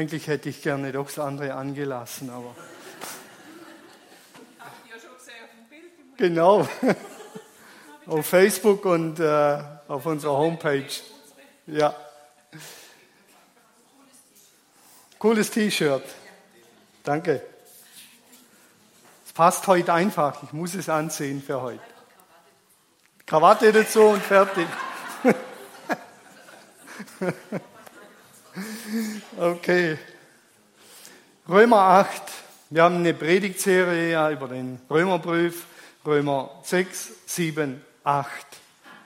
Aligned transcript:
Eigentlich 0.00 0.28
hätte 0.28 0.48
ich 0.48 0.62
gerne 0.62 0.92
doch 0.92 1.08
das 1.08 1.18
andere 1.18 1.52
angelassen, 1.52 2.30
aber. 2.30 2.56
Genau. 6.16 6.66
auf 8.06 8.26
Facebook 8.26 8.86
und 8.86 9.20
äh, 9.20 9.62
auf 9.88 10.06
unserer 10.06 10.38
Homepage. 10.38 10.88
Ja. 11.66 11.94
Cooles 15.18 15.50
T-Shirt. 15.50 16.04
Danke. 17.04 17.42
Es 19.26 19.34
passt 19.34 19.66
heute 19.66 19.92
einfach. 19.92 20.42
Ich 20.44 20.54
muss 20.54 20.72
es 20.72 20.88
anziehen 20.88 21.42
für 21.42 21.60
heute. 21.60 21.84
Krawatte 23.26 23.70
dazu 23.70 24.00
und 24.04 24.22
fertig. 24.22 24.66
Okay. 29.38 29.96
Römer 31.48 31.78
8. 31.78 32.10
Wir 32.70 32.82
haben 32.82 32.96
eine 32.96 33.14
Predigtserie 33.14 34.32
über 34.32 34.48
den 34.48 34.80
Römerbrief. 34.90 35.66
Römer 36.04 36.50
6, 36.64 37.10
7, 37.26 37.80
8. 38.02 38.28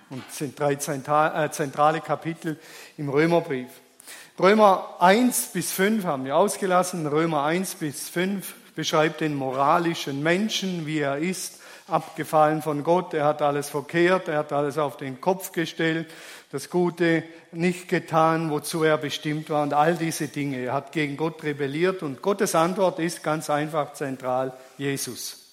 Und 0.09 0.24
es 0.27 0.38
sind 0.38 0.59
drei 0.59 0.73
äh, 0.73 1.51
zentrale 1.51 2.01
Kapitel 2.01 2.59
im 2.96 3.10
Römerbrief. 3.10 3.68
Römer 4.40 4.96
1 5.01 5.49
bis 5.52 5.73
5 5.73 6.04
haben 6.04 6.24
wir 6.24 6.37
ausgelassen. 6.37 7.06
Römer 7.06 7.45
1 7.45 7.74
bis 7.74 8.09
5 8.09 8.54
beschreibt 8.74 9.21
den 9.21 9.34
moralischen 9.34 10.23
Menschen, 10.23 10.87
wie 10.87 11.01
er 11.01 11.18
ist, 11.18 11.60
abgefallen 11.87 12.63
von 12.63 12.82
Gott. 12.82 13.15
Er 13.15 13.24
hat 13.24 13.43
alles 13.43 13.68
verkehrt, 13.68 14.29
er 14.29 14.38
hat 14.38 14.52
alles 14.52 14.79
auf 14.79 14.96
den 14.96 15.21
Kopf 15.21 15.52
gestellt 15.52 16.07
das 16.54 16.71
Gute 16.71 17.24
nicht 17.51 17.88
getan, 17.88 18.49
wozu 18.49 18.85
er 18.85 18.96
bestimmt 18.96 19.51
war 19.51 19.65
und 19.65 19.74
all 19.74 19.96
diese 19.96 20.29
Dinge. 20.29 20.59
Er 20.59 20.73
hat 20.73 20.93
gegen 20.93 21.16
Gott 21.16 21.43
rebelliert 21.43 22.05
und 22.05 22.23
Gottes 22.23 22.55
Antwort 22.55 23.01
ist 23.01 23.24
ganz 23.24 23.51
einfach 23.51 23.95
zentral 23.95 24.57
Jesus. 24.79 25.51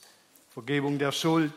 Vergebung 0.53 0.99
der 0.99 1.11
Schuld, 1.11 1.53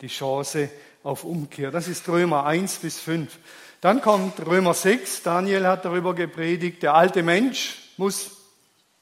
die 0.00 0.06
Chance 0.06 0.70
auf 1.02 1.24
Umkehr. 1.24 1.70
Das 1.70 1.88
ist 1.88 2.08
Römer 2.08 2.46
1 2.46 2.76
bis 2.76 2.98
5. 2.98 3.36
Dann 3.82 4.00
kommt 4.00 4.46
Römer 4.46 4.72
6. 4.72 5.22
Daniel 5.22 5.66
hat 5.66 5.84
darüber 5.84 6.14
gepredigt. 6.14 6.82
Der 6.82 6.94
alte 6.94 7.22
Mensch 7.22 7.92
muss 7.98 8.30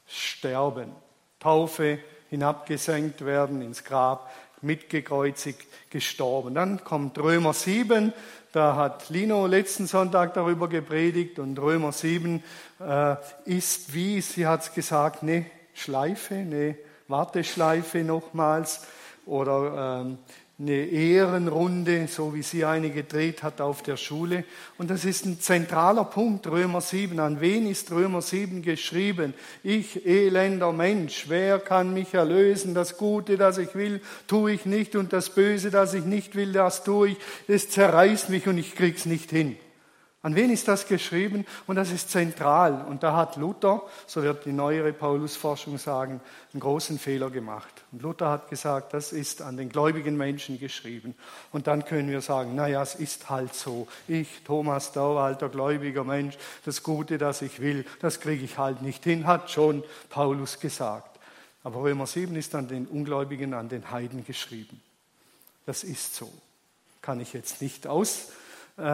sterben. 0.08 0.90
Taufe, 1.38 2.00
hinabgesenkt 2.30 3.24
werden 3.24 3.62
ins 3.62 3.84
Grab, 3.84 4.28
mitgekreuzigt, 4.64 5.66
gestorben. 5.90 6.54
Dann 6.54 6.82
kommt 6.82 7.18
Römer 7.18 7.52
7. 7.52 8.12
Da 8.52 8.76
hat 8.76 9.10
Lino 9.10 9.46
letzten 9.46 9.86
Sonntag 9.86 10.34
darüber 10.34 10.68
gepredigt 10.68 11.38
und 11.38 11.58
Römer 11.58 11.92
7 11.92 12.42
äh, 12.80 13.16
ist 13.44 13.94
wie, 13.94 14.20
sie 14.20 14.46
hat 14.46 14.62
es 14.62 14.74
gesagt, 14.74 15.22
eine 15.22 15.46
Schleife, 15.74 16.34
eine 16.34 16.76
Warteschleife 17.08 17.98
nochmals 17.98 18.86
oder 19.26 20.02
ähm, 20.02 20.18
eine 20.56 20.86
Ehrenrunde, 20.86 22.06
so 22.06 22.32
wie 22.32 22.42
sie 22.42 22.64
eine 22.64 22.90
gedreht 22.90 23.42
hat 23.42 23.60
auf 23.60 23.82
der 23.82 23.96
Schule. 23.96 24.44
Und 24.78 24.88
das 24.88 25.04
ist 25.04 25.26
ein 25.26 25.40
zentraler 25.40 26.04
Punkt, 26.04 26.46
Römer 26.46 26.80
7. 26.80 27.18
An 27.18 27.40
wen 27.40 27.66
ist 27.66 27.90
Römer 27.90 28.22
7 28.22 28.62
geschrieben? 28.62 29.34
Ich, 29.64 30.06
elender 30.06 30.72
Mensch, 30.72 31.24
wer 31.28 31.58
kann 31.58 31.92
mich 31.92 32.14
erlösen? 32.14 32.72
Das 32.72 32.98
Gute, 32.98 33.36
das 33.36 33.58
ich 33.58 33.74
will, 33.74 34.00
tue 34.28 34.52
ich 34.52 34.64
nicht 34.64 34.94
und 34.94 35.12
das 35.12 35.30
Böse, 35.30 35.72
das 35.72 35.92
ich 35.92 36.04
nicht 36.04 36.36
will, 36.36 36.52
das 36.52 36.84
tue 36.84 37.10
ich. 37.10 37.16
Es 37.48 37.70
zerreißt 37.70 38.30
mich 38.30 38.46
und 38.46 38.56
ich 38.56 38.76
krieg's 38.76 39.06
nicht 39.06 39.30
hin. 39.30 39.56
An 40.24 40.34
wen 40.34 40.48
ist 40.48 40.68
das 40.68 40.86
geschrieben? 40.86 41.44
Und 41.66 41.76
das 41.76 41.92
ist 41.92 42.10
zentral. 42.10 42.86
Und 42.88 43.02
da 43.02 43.14
hat 43.14 43.36
Luther, 43.36 43.82
so 44.06 44.22
wird 44.22 44.46
die 44.46 44.52
neuere 44.52 44.94
Paulusforschung 44.94 45.76
sagen, 45.76 46.18
einen 46.54 46.60
großen 46.60 46.98
Fehler 46.98 47.28
gemacht. 47.28 47.84
Und 47.92 48.00
Luther 48.00 48.30
hat 48.30 48.48
gesagt, 48.48 48.94
das 48.94 49.12
ist 49.12 49.42
an 49.42 49.58
den 49.58 49.68
gläubigen 49.68 50.16
Menschen 50.16 50.58
geschrieben. 50.58 51.14
Und 51.52 51.66
dann 51.66 51.84
können 51.84 52.08
wir 52.10 52.22
sagen, 52.22 52.54
naja, 52.54 52.80
es 52.82 52.94
ist 52.94 53.28
halt 53.28 53.54
so. 53.54 53.86
Ich, 54.08 54.42
Thomas 54.44 54.92
Dau, 54.92 55.18
alter 55.18 55.50
gläubiger 55.50 56.04
Mensch, 56.04 56.38
das 56.64 56.82
Gute, 56.82 57.18
das 57.18 57.42
ich 57.42 57.60
will, 57.60 57.84
das 58.00 58.18
kriege 58.18 58.46
ich 58.46 58.56
halt 58.56 58.80
nicht 58.80 59.04
hin, 59.04 59.26
hat 59.26 59.50
schon 59.50 59.84
Paulus 60.08 60.58
gesagt. 60.58 61.20
Aber 61.64 61.82
Römer 61.82 62.06
7 62.06 62.34
ist 62.36 62.54
an 62.54 62.66
den 62.66 62.86
Ungläubigen, 62.86 63.52
an 63.52 63.68
den 63.68 63.90
Heiden 63.90 64.24
geschrieben. 64.24 64.80
Das 65.66 65.84
ist 65.84 66.14
so. 66.14 66.32
Kann 67.02 67.20
ich 67.20 67.34
jetzt 67.34 67.60
nicht 67.60 67.86
aus 67.86 68.32
äh, 68.76 68.82
äh, 68.82 68.86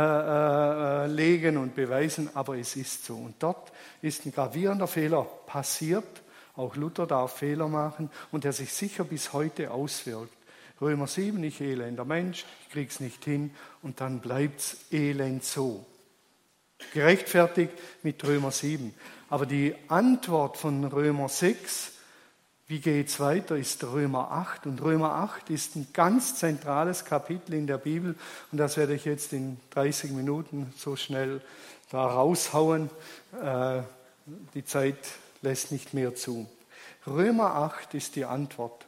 legen 1.14 1.56
und 1.56 1.74
beweisen, 1.74 2.30
aber 2.34 2.56
es 2.58 2.76
ist 2.76 3.04
so. 3.04 3.16
Und 3.16 3.36
dort 3.40 3.72
ist 4.02 4.26
ein 4.26 4.32
gravierender 4.32 4.86
Fehler 4.86 5.24
passiert. 5.46 6.22
Auch 6.56 6.76
Luther 6.76 7.06
darf 7.06 7.38
Fehler 7.38 7.68
machen 7.68 8.10
und 8.32 8.44
der 8.44 8.52
sich 8.52 8.72
sicher 8.72 9.04
bis 9.04 9.32
heute 9.32 9.70
auswirkt. 9.70 10.32
Römer 10.80 11.06
7, 11.06 11.42
ich 11.44 11.60
elender 11.60 12.04
Mensch, 12.04 12.44
ich 12.62 12.72
krieg's 12.72 13.00
nicht 13.00 13.24
hin 13.24 13.54
und 13.82 14.00
dann 14.00 14.20
bleibt's 14.20 14.78
elend 14.90 15.44
so. 15.44 15.84
Gerechtfertigt 16.94 17.74
mit 18.02 18.24
Römer 18.24 18.50
7. 18.50 18.94
Aber 19.28 19.46
die 19.46 19.74
Antwort 19.88 20.56
von 20.56 20.84
Römer 20.84 21.28
6 21.28 21.92
wie 22.70 22.78
geht 22.78 23.08
es 23.08 23.18
weiter, 23.18 23.56
ist 23.56 23.82
Römer 23.82 24.30
8. 24.30 24.66
Und 24.66 24.80
Römer 24.80 25.10
8 25.10 25.50
ist 25.50 25.74
ein 25.74 25.88
ganz 25.92 26.36
zentrales 26.36 27.04
Kapitel 27.04 27.54
in 27.54 27.66
der 27.66 27.78
Bibel. 27.78 28.14
Und 28.52 28.58
das 28.58 28.76
werde 28.76 28.94
ich 28.94 29.04
jetzt 29.04 29.32
in 29.32 29.58
30 29.70 30.12
Minuten 30.12 30.72
so 30.76 30.94
schnell 30.94 31.42
da 31.90 32.06
raushauen. 32.06 32.88
Äh, 33.42 33.82
die 34.54 34.64
Zeit 34.64 34.98
lässt 35.42 35.72
nicht 35.72 35.94
mehr 35.94 36.14
zu. 36.14 36.48
Römer 37.08 37.56
8 37.56 37.94
ist 37.94 38.14
die 38.14 38.24
Antwort. 38.24 38.86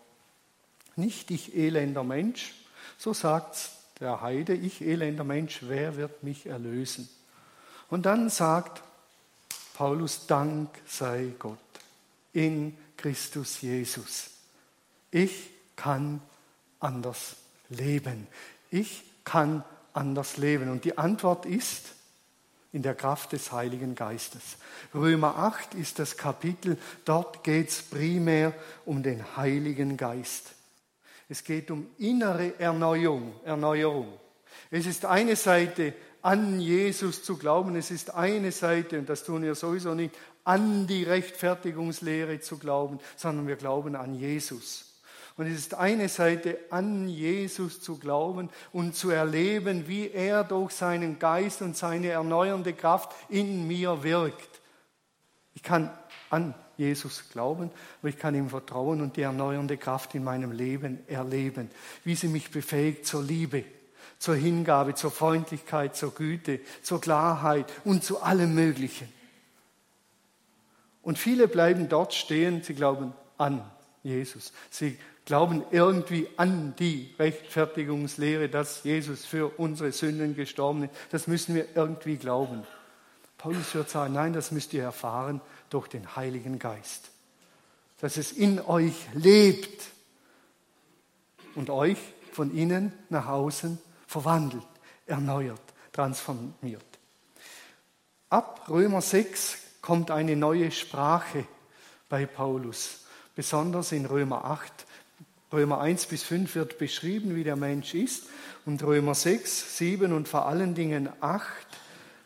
Nicht 0.94 1.32
ich 1.32 1.56
elender 1.56 2.04
Mensch, 2.04 2.54
so 2.98 3.12
sagt 3.12 3.70
der 3.98 4.20
Heide, 4.20 4.54
ich 4.54 4.80
elender 4.82 5.24
Mensch, 5.24 5.58
wer 5.62 5.96
wird 5.96 6.22
mich 6.22 6.46
erlösen? 6.46 7.08
Und 7.90 8.06
dann 8.06 8.30
sagt 8.30 8.80
Paulus, 9.74 10.28
Dank 10.28 10.68
sei 10.86 11.32
Gott 11.40 11.58
in 12.32 12.76
Christus 13.02 13.60
Jesus. 13.60 14.30
Ich 15.10 15.50
kann 15.76 16.22
anders 16.78 17.36
leben. 17.68 18.28
Ich 18.70 19.02
kann 19.24 19.64
anders 19.92 20.36
leben. 20.36 20.70
Und 20.70 20.84
die 20.84 20.96
Antwort 20.96 21.44
ist 21.44 21.94
in 22.72 22.82
der 22.82 22.94
Kraft 22.94 23.32
des 23.32 23.52
Heiligen 23.52 23.94
Geistes. 23.96 24.56
Römer 24.94 25.36
8 25.36 25.74
ist 25.74 25.98
das 25.98 26.16
Kapitel, 26.16 26.78
dort 27.04 27.44
geht 27.44 27.68
es 27.68 27.82
primär 27.82 28.54
um 28.86 29.02
den 29.02 29.36
Heiligen 29.36 29.96
Geist. 29.96 30.52
Es 31.28 31.44
geht 31.44 31.70
um 31.70 31.88
innere 31.98 32.58
Erneuerung, 32.58 33.34
Erneuerung. 33.44 34.08
Es 34.70 34.86
ist 34.86 35.04
eine 35.04 35.36
Seite, 35.36 35.92
an 36.22 36.60
Jesus 36.60 37.24
zu 37.24 37.36
glauben. 37.36 37.76
Es 37.76 37.90
ist 37.90 38.14
eine 38.14 38.52
Seite, 38.52 38.98
und 38.98 39.08
das 39.08 39.24
tun 39.24 39.42
wir 39.42 39.54
sowieso 39.54 39.94
nicht, 39.94 40.14
an 40.44 40.86
die 40.86 41.04
Rechtfertigungslehre 41.04 42.40
zu 42.40 42.58
glauben, 42.58 42.98
sondern 43.16 43.46
wir 43.46 43.56
glauben 43.56 43.96
an 43.96 44.14
Jesus. 44.14 44.92
Und 45.36 45.46
es 45.46 45.58
ist 45.58 45.74
eine 45.74 46.08
Seite, 46.08 46.58
an 46.70 47.08
Jesus 47.08 47.80
zu 47.80 47.98
glauben 47.98 48.50
und 48.72 48.94
zu 48.94 49.10
erleben, 49.10 49.88
wie 49.88 50.10
er 50.10 50.44
durch 50.44 50.72
seinen 50.72 51.18
Geist 51.18 51.62
und 51.62 51.76
seine 51.76 52.08
erneuernde 52.08 52.74
Kraft 52.74 53.12
in 53.28 53.66
mir 53.66 54.02
wirkt. 54.02 54.60
Ich 55.54 55.62
kann 55.62 55.90
an 56.28 56.54
Jesus 56.76 57.30
glauben, 57.30 57.70
aber 58.00 58.08
ich 58.08 58.18
kann 58.18 58.34
ihm 58.34 58.50
vertrauen 58.50 59.00
und 59.00 59.16
die 59.16 59.22
erneuernde 59.22 59.76
Kraft 59.78 60.14
in 60.14 60.24
meinem 60.24 60.52
Leben 60.52 61.06
erleben, 61.08 61.70
wie 62.04 62.14
sie 62.14 62.28
mich 62.28 62.50
befähigt 62.50 63.06
zur 63.06 63.22
Liebe, 63.22 63.64
zur 64.18 64.34
Hingabe, 64.34 64.94
zur 64.94 65.10
Freundlichkeit, 65.10 65.96
zur 65.96 66.14
Güte, 66.14 66.60
zur 66.82 67.00
Klarheit 67.00 67.72
und 67.84 68.04
zu 68.04 68.22
allem 68.22 68.54
Möglichen. 68.54 69.08
Und 71.02 71.18
viele 71.18 71.48
bleiben 71.48 71.88
dort 71.88 72.14
stehen, 72.14 72.62
sie 72.62 72.74
glauben 72.74 73.12
an 73.36 73.68
Jesus. 74.02 74.52
Sie 74.70 74.98
glauben 75.24 75.64
irgendwie 75.70 76.28
an 76.36 76.74
die 76.78 77.14
Rechtfertigungslehre, 77.18 78.48
dass 78.48 78.84
Jesus 78.84 79.24
für 79.24 79.58
unsere 79.58 79.92
Sünden 79.92 80.34
gestorben 80.34 80.84
ist. 80.84 80.92
Das 81.10 81.26
müssen 81.26 81.54
wir 81.54 81.66
irgendwie 81.74 82.16
glauben. 82.16 82.64
Paulus 83.38 83.74
wird 83.74 83.90
sagen, 83.90 84.14
nein, 84.14 84.32
das 84.32 84.52
müsst 84.52 84.72
ihr 84.72 84.82
erfahren 84.82 85.40
durch 85.70 85.88
den 85.88 86.16
Heiligen 86.16 86.58
Geist. 86.58 87.10
Dass 88.00 88.16
es 88.16 88.32
in 88.32 88.60
euch 88.60 88.94
lebt 89.14 89.84
und 91.54 91.70
euch 91.70 91.98
von 92.32 92.56
innen 92.56 92.92
nach 93.08 93.26
außen 93.26 93.78
verwandelt, 94.06 94.62
erneuert, 95.06 95.60
transformiert. 95.92 96.84
Ab 98.28 98.68
Römer 98.68 99.02
6 99.02 99.61
kommt 99.82 100.10
eine 100.10 100.36
neue 100.36 100.70
Sprache 100.70 101.46
bei 102.08 102.24
Paulus, 102.24 103.00
besonders 103.34 103.92
in 103.92 104.06
Römer 104.06 104.44
8. 104.44 104.72
Römer 105.52 105.80
1 105.80 106.06
bis 106.06 106.22
5 106.22 106.54
wird 106.54 106.78
beschrieben, 106.78 107.34
wie 107.34 107.44
der 107.44 107.56
Mensch 107.56 107.92
ist 107.92 108.24
und 108.64 108.82
Römer 108.82 109.14
6, 109.14 109.76
7 109.76 110.12
und 110.12 110.28
vor 110.28 110.46
allen 110.46 110.74
Dingen 110.74 111.10
8 111.20 111.44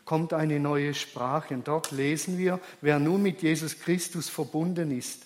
kommt 0.05 0.31
eine 0.31 0.59
neue 0.59 0.93
Sprache. 0.93 1.53
Und 1.53 1.67
dort 1.67 1.91
lesen 1.91 2.37
wir, 2.37 2.59
wer 2.79 2.99
nun 2.99 3.21
mit 3.21 3.41
Jesus 3.41 3.79
Christus 3.79 4.29
verbunden 4.29 4.97
ist, 4.97 5.23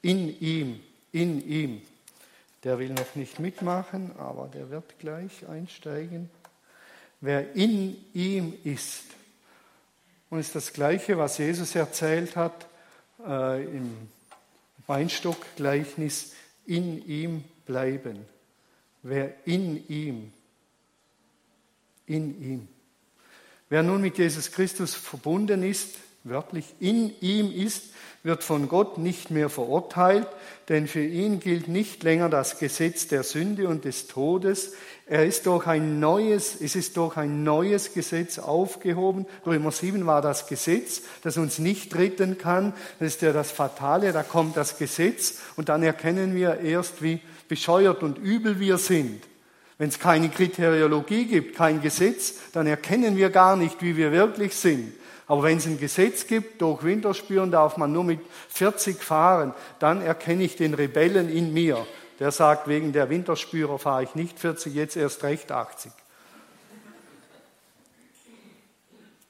in 0.00 0.40
ihm, 0.40 0.80
in 1.12 1.46
ihm. 1.46 1.82
Der 2.64 2.78
will 2.78 2.90
noch 2.90 3.14
nicht 3.14 3.38
mitmachen, 3.38 4.10
aber 4.18 4.48
der 4.48 4.70
wird 4.70 4.98
gleich 4.98 5.46
einsteigen. 5.48 6.30
Wer 7.20 7.54
in 7.54 7.96
ihm 8.14 8.54
ist. 8.64 9.04
Und 10.32 10.38
es 10.38 10.46
ist 10.46 10.56
das 10.56 10.72
Gleiche, 10.72 11.18
was 11.18 11.36
Jesus 11.36 11.74
erzählt 11.74 12.36
hat 12.36 12.66
äh, 13.22 13.64
im 13.64 14.08
Weinstockgleichnis, 14.86 16.32
in 16.64 17.06
ihm 17.06 17.44
bleiben. 17.66 18.24
Wer 19.02 19.34
in 19.46 19.86
ihm, 19.90 20.32
in 22.06 22.42
ihm. 22.42 22.68
Wer 23.68 23.82
nun 23.82 24.00
mit 24.00 24.16
Jesus 24.16 24.50
Christus 24.50 24.94
verbunden 24.94 25.62
ist, 25.62 25.96
wörtlich 26.24 26.66
in 26.78 27.12
ihm 27.20 27.50
ist, 27.52 27.84
wird 28.22 28.44
von 28.44 28.68
Gott 28.68 28.98
nicht 28.98 29.30
mehr 29.30 29.48
verurteilt, 29.48 30.28
denn 30.68 30.86
für 30.86 31.02
ihn 31.02 31.40
gilt 31.40 31.66
nicht 31.66 32.04
länger 32.04 32.28
das 32.28 32.58
Gesetz 32.58 33.08
der 33.08 33.24
Sünde 33.24 33.66
und 33.66 33.84
des 33.84 34.06
Todes. 34.06 34.74
Er 35.06 35.26
ist 35.26 35.46
durch 35.46 35.66
ein 35.66 35.98
neues, 35.98 36.60
es 36.60 36.76
ist 36.76 36.96
durch 36.96 37.16
ein 37.16 37.42
neues 37.42 37.92
Gesetz 37.92 38.38
aufgehoben. 38.38 39.26
Römer 39.44 39.72
7 39.72 40.06
war 40.06 40.22
das 40.22 40.46
Gesetz, 40.46 41.02
das 41.22 41.36
uns 41.36 41.58
nicht 41.58 41.96
retten 41.96 42.38
kann. 42.38 42.72
Das 43.00 43.08
ist 43.08 43.22
ja 43.22 43.32
das 43.32 43.50
Fatale, 43.50 44.12
da 44.12 44.22
kommt 44.22 44.56
das 44.56 44.78
Gesetz 44.78 45.40
und 45.56 45.68
dann 45.68 45.82
erkennen 45.82 46.36
wir 46.36 46.60
erst, 46.60 47.02
wie 47.02 47.20
bescheuert 47.48 48.04
und 48.04 48.18
übel 48.18 48.60
wir 48.60 48.78
sind. 48.78 49.24
Wenn 49.78 49.88
es 49.88 49.98
keine 49.98 50.28
Kriteriologie 50.28 51.24
gibt, 51.24 51.56
kein 51.56 51.82
Gesetz, 51.82 52.34
dann 52.52 52.68
erkennen 52.68 53.16
wir 53.16 53.30
gar 53.30 53.56
nicht, 53.56 53.82
wie 53.82 53.96
wir 53.96 54.12
wirklich 54.12 54.54
sind. 54.54 54.92
Aber 55.32 55.44
wenn 55.44 55.56
es 55.56 55.66
ein 55.66 55.78
Gesetz 55.78 56.26
gibt, 56.26 56.60
durch 56.60 56.84
Winterspüren 56.84 57.50
darf 57.50 57.78
man 57.78 57.90
nur 57.90 58.04
mit 58.04 58.20
40 58.50 59.02
fahren, 59.02 59.54
dann 59.78 60.02
erkenne 60.02 60.44
ich 60.44 60.56
den 60.56 60.74
Rebellen 60.74 61.30
in 61.30 61.54
mir. 61.54 61.86
Der 62.18 62.30
sagt, 62.32 62.68
wegen 62.68 62.92
der 62.92 63.08
Winterspürer 63.08 63.78
fahre 63.78 64.02
ich 64.02 64.14
nicht 64.14 64.38
40, 64.38 64.74
jetzt 64.74 64.94
erst 64.94 65.22
recht 65.22 65.50
80. 65.50 65.90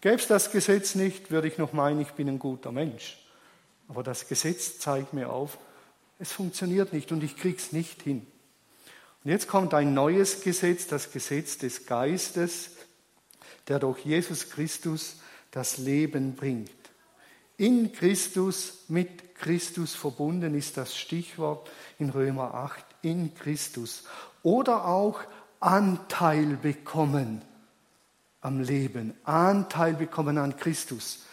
Gäbe 0.00 0.16
es 0.16 0.26
das 0.26 0.50
Gesetz 0.50 0.96
nicht, 0.96 1.30
würde 1.30 1.46
ich 1.46 1.56
noch 1.56 1.72
meinen, 1.72 2.00
ich 2.00 2.10
bin 2.10 2.28
ein 2.28 2.40
guter 2.40 2.72
Mensch. 2.72 3.24
Aber 3.86 4.02
das 4.02 4.26
Gesetz 4.26 4.80
zeigt 4.80 5.12
mir 5.12 5.30
auf, 5.30 5.56
es 6.18 6.32
funktioniert 6.32 6.92
nicht 6.92 7.12
und 7.12 7.22
ich 7.22 7.36
kriege 7.36 7.58
es 7.58 7.70
nicht 7.70 8.02
hin. 8.02 8.26
Und 9.22 9.30
jetzt 9.30 9.46
kommt 9.46 9.72
ein 9.72 9.94
neues 9.94 10.40
Gesetz, 10.40 10.88
das 10.88 11.12
Gesetz 11.12 11.58
des 11.58 11.86
Geistes, 11.86 12.72
der 13.68 13.78
durch 13.78 14.00
Jesus 14.00 14.50
Christus 14.50 15.21
das 15.52 15.78
Leben 15.78 16.34
bringt. 16.34 16.70
In 17.56 17.92
Christus, 17.92 18.84
mit 18.88 19.36
Christus 19.36 19.94
verbunden 19.94 20.54
ist 20.56 20.76
das 20.76 20.96
Stichwort 20.96 21.70
in 21.98 22.10
Römer 22.10 22.54
8, 22.54 22.84
in 23.02 23.34
Christus. 23.34 24.04
Oder 24.42 24.86
auch 24.86 25.20
Anteil 25.60 26.56
bekommen 26.56 27.42
am 28.40 28.60
Leben, 28.60 29.14
Anteil 29.22 29.94
bekommen 29.94 30.38
an 30.38 30.56
Christus. 30.56 31.24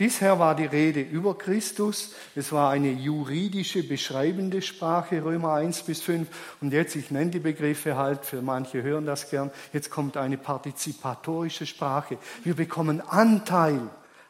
Bisher 0.00 0.38
war 0.38 0.54
die 0.54 0.64
Rede 0.64 1.02
über 1.02 1.36
Christus, 1.36 2.14
es 2.34 2.52
war 2.52 2.70
eine 2.70 2.90
juridische, 2.90 3.82
beschreibende 3.82 4.62
Sprache, 4.62 5.22
Römer 5.22 5.52
1 5.52 5.82
bis 5.82 6.00
5. 6.00 6.26
Und 6.62 6.72
jetzt, 6.72 6.96
ich 6.96 7.10
nenne 7.10 7.32
die 7.32 7.38
Begriffe 7.38 7.98
halt, 7.98 8.24
für 8.24 8.40
manche 8.40 8.82
hören 8.82 9.04
das 9.04 9.28
gern, 9.28 9.50
jetzt 9.74 9.90
kommt 9.90 10.16
eine 10.16 10.38
partizipatorische 10.38 11.66
Sprache. 11.66 12.16
Wir 12.44 12.56
bekommen 12.56 13.02
Anteil, 13.02 13.78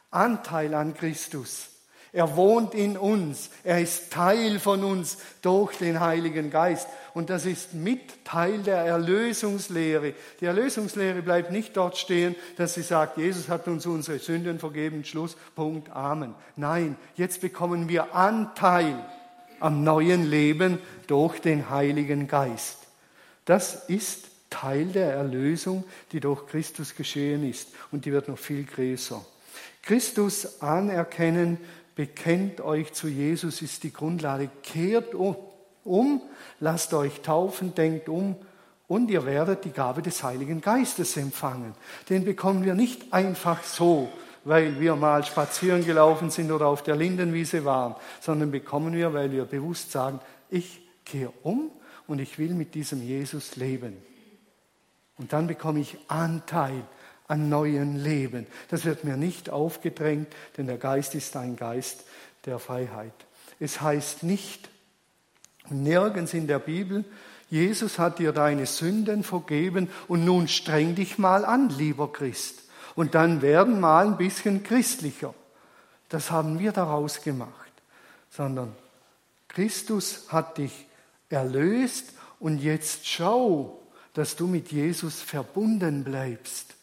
Anteil 0.09 0.73
an 0.73 0.93
Christus. 0.93 1.69
Er 2.11 2.35
wohnt 2.35 2.73
in 2.73 2.97
uns. 2.97 3.49
Er 3.63 3.79
ist 3.79 4.11
Teil 4.11 4.59
von 4.59 4.83
uns 4.83 5.19
durch 5.41 5.77
den 5.77 6.01
Heiligen 6.01 6.51
Geist. 6.51 6.89
Und 7.13 7.29
das 7.29 7.45
ist 7.45 7.73
mit 7.73 8.23
Teil 8.23 8.59
der 8.59 8.77
Erlösungslehre. 8.77 10.13
Die 10.39 10.45
Erlösungslehre 10.45 11.21
bleibt 11.21 11.51
nicht 11.51 11.75
dort 11.75 11.97
stehen, 11.97 12.35
dass 12.57 12.73
sie 12.73 12.83
sagt, 12.83 13.17
Jesus 13.17 13.49
hat 13.49 13.67
uns 13.67 13.85
unsere 13.85 14.19
Sünden 14.19 14.59
vergeben, 14.59 15.03
Schluss, 15.03 15.35
Punkt, 15.55 15.89
Amen. 15.89 16.35
Nein, 16.55 16.95
jetzt 17.15 17.41
bekommen 17.41 17.89
wir 17.89 18.15
Anteil 18.15 19.05
am 19.59 19.83
neuen 19.83 20.29
Leben 20.29 20.79
durch 21.07 21.39
den 21.39 21.69
Heiligen 21.69 22.27
Geist. 22.27 22.77
Das 23.45 23.89
ist 23.89 24.27
Teil 24.49 24.87
der 24.87 25.13
Erlösung, 25.13 25.83
die 26.11 26.19
durch 26.19 26.45
Christus 26.47 26.95
geschehen 26.95 27.49
ist. 27.49 27.69
Und 27.91 28.05
die 28.05 28.11
wird 28.11 28.27
noch 28.27 28.37
viel 28.37 28.63
größer. 28.65 29.25
Christus 29.81 30.61
anerkennen 30.61 31.57
bekennt 31.95 32.61
euch 32.61 32.93
zu 32.93 33.07
Jesus, 33.07 33.61
ist 33.61 33.83
die 33.83 33.93
Grundlage. 33.93 34.49
Kehrt 34.63 35.15
um, 35.15 35.35
lasst 36.59 36.93
euch 36.93 37.21
taufen, 37.21 37.75
denkt 37.75 38.09
um 38.09 38.35
und 38.87 39.09
ihr 39.09 39.25
werdet 39.25 39.63
die 39.65 39.71
Gabe 39.71 40.01
des 40.01 40.23
Heiligen 40.23 40.61
Geistes 40.61 41.15
empfangen. 41.17 41.73
Den 42.09 42.25
bekommen 42.25 42.65
wir 42.65 42.73
nicht 42.73 43.13
einfach 43.13 43.63
so, 43.63 44.09
weil 44.43 44.79
wir 44.79 44.95
mal 44.95 45.23
spazieren 45.23 45.85
gelaufen 45.85 46.29
sind 46.29 46.51
oder 46.51 46.67
auf 46.67 46.83
der 46.83 46.95
Lindenwiese 46.95 47.63
waren, 47.65 47.95
sondern 48.19 48.51
bekommen 48.51 48.93
wir, 48.93 49.13
weil 49.13 49.31
wir 49.31 49.45
bewusst 49.45 49.91
sagen, 49.91 50.19
ich 50.49 50.81
kehre 51.05 51.33
um 51.43 51.71
und 52.07 52.19
ich 52.19 52.37
will 52.37 52.53
mit 52.53 52.75
diesem 52.75 53.01
Jesus 53.01 53.55
leben. 53.55 53.97
Und 55.17 55.33
dann 55.33 55.47
bekomme 55.47 55.79
ich 55.79 55.97
Anteil 56.07 56.83
an 57.27 57.47
neuen 57.47 57.95
Leben. 57.95 58.47
Das 58.69 58.83
wird 58.83 59.03
mir 59.03 59.15
nicht 59.15 59.49
aufgedrängt, 59.49 60.27
denn 60.57 60.67
der 60.67 60.77
Geist 60.77 61.15
ist 61.15 61.37
ein 61.37 61.55
Geist 61.55 62.03
der 62.45 62.59
Freiheit. 62.59 63.13
Es 63.59 63.79
heißt 63.79 64.23
nicht, 64.23 64.69
nirgends 65.71 66.33
in 66.33 66.47
der 66.47 66.59
Bibel, 66.59 67.05
Jesus 67.49 67.99
hat 67.99 68.19
dir 68.19 68.31
deine 68.31 68.65
Sünden 68.65 69.23
vergeben 69.23 69.89
und 70.07 70.23
nun 70.23 70.47
streng 70.47 70.95
dich 70.95 71.17
mal 71.17 71.43
an, 71.43 71.69
lieber 71.69 72.11
Christ. 72.11 72.63
Und 72.95 73.15
dann 73.15 73.41
werden 73.41 73.79
mal 73.79 74.07
ein 74.07 74.17
bisschen 74.17 74.63
christlicher. 74.63 75.33
Das 76.09 76.31
haben 76.31 76.59
wir 76.59 76.71
daraus 76.71 77.21
gemacht. 77.21 77.51
Sondern 78.29 78.73
Christus 79.47 80.25
hat 80.29 80.57
dich 80.57 80.87
erlöst 81.29 82.13
und 82.39 82.59
jetzt 82.59 83.07
schau, 83.07 83.81
dass 84.13 84.35
du 84.35 84.47
mit 84.47 84.71
Jesus 84.71 85.21
verbunden 85.21 86.03
bleibst 86.03 86.75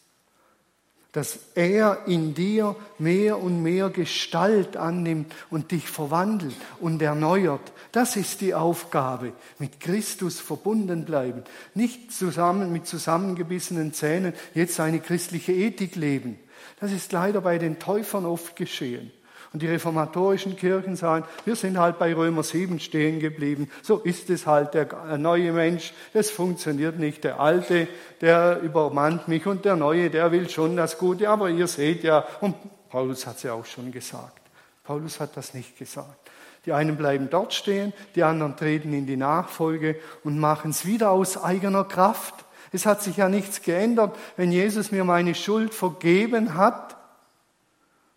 dass 1.11 1.39
er 1.55 2.03
in 2.05 2.35
dir 2.35 2.75
mehr 2.99 3.41
und 3.41 3.63
mehr 3.63 3.89
Gestalt 3.89 4.77
annimmt 4.77 5.33
und 5.49 5.71
dich 5.71 5.89
verwandelt 5.89 6.55
und 6.79 7.01
erneuert. 7.01 7.71
Das 7.91 8.15
ist 8.15 8.41
die 8.41 8.53
Aufgabe, 8.53 9.33
mit 9.57 9.79
Christus 9.79 10.39
verbunden 10.39 11.05
bleiben, 11.05 11.43
nicht 11.73 12.11
zusammen 12.11 12.71
mit 12.71 12.85
zusammengebissenen 12.85 13.93
Zähnen 13.93 14.33
jetzt 14.53 14.79
eine 14.79 14.99
christliche 14.99 15.53
Ethik 15.53 15.95
leben. 15.95 16.37
Das 16.79 16.91
ist 16.91 17.11
leider 17.11 17.41
bei 17.41 17.57
den 17.57 17.79
Täufern 17.79 18.25
oft 18.25 18.55
geschehen. 18.55 19.11
Und 19.51 19.63
die 19.63 19.67
reformatorischen 19.67 20.55
Kirchen 20.55 20.95
sagen, 20.95 21.25
wir 21.43 21.55
sind 21.55 21.79
halt 21.79 21.97
bei 21.97 22.13
Römer 22.13 22.43
7 22.43 22.79
stehen 22.79 23.19
geblieben. 23.19 23.69
So 23.81 23.97
ist 23.97 24.29
es 24.29 24.45
halt, 24.45 24.75
der 24.75 25.17
neue 25.17 25.51
Mensch, 25.51 25.93
das 26.13 26.29
funktioniert 26.29 26.99
nicht. 26.99 27.23
Der 27.23 27.39
alte, 27.39 27.87
der 28.21 28.61
übermannt 28.61 29.27
mich 29.27 29.47
und 29.47 29.65
der 29.65 29.75
neue, 29.75 30.11
der 30.11 30.31
will 30.31 30.49
schon 30.49 30.75
das 30.75 30.99
Gute. 30.99 31.29
Aber 31.29 31.49
ihr 31.49 31.67
seht 31.67 32.03
ja, 32.03 32.25
und 32.41 32.55
Paulus 32.89 33.25
hat 33.25 33.37
es 33.37 33.43
ja 33.43 33.53
auch 33.53 33.65
schon 33.65 33.91
gesagt. 33.91 34.39
Paulus 34.83 35.19
hat 35.19 35.35
das 35.35 35.55
nicht 35.55 35.77
gesagt. 35.79 36.29
Die 36.65 36.73
einen 36.73 36.97
bleiben 36.97 37.29
dort 37.31 37.53
stehen, 37.53 37.93
die 38.15 38.23
anderen 38.23 38.55
treten 38.55 38.93
in 38.93 39.07
die 39.07 39.17
Nachfolge 39.17 39.95
und 40.23 40.37
machen 40.37 40.71
es 40.71 40.85
wieder 40.85 41.09
aus 41.09 41.41
eigener 41.41 41.85
Kraft. 41.85 42.35
Es 42.71 42.85
hat 42.85 43.01
sich 43.01 43.17
ja 43.17 43.29
nichts 43.29 43.63
geändert. 43.63 44.15
Wenn 44.37 44.51
Jesus 44.51 44.91
mir 44.91 45.03
meine 45.03 45.33
Schuld 45.33 45.73
vergeben 45.73 46.53
hat, 46.55 46.97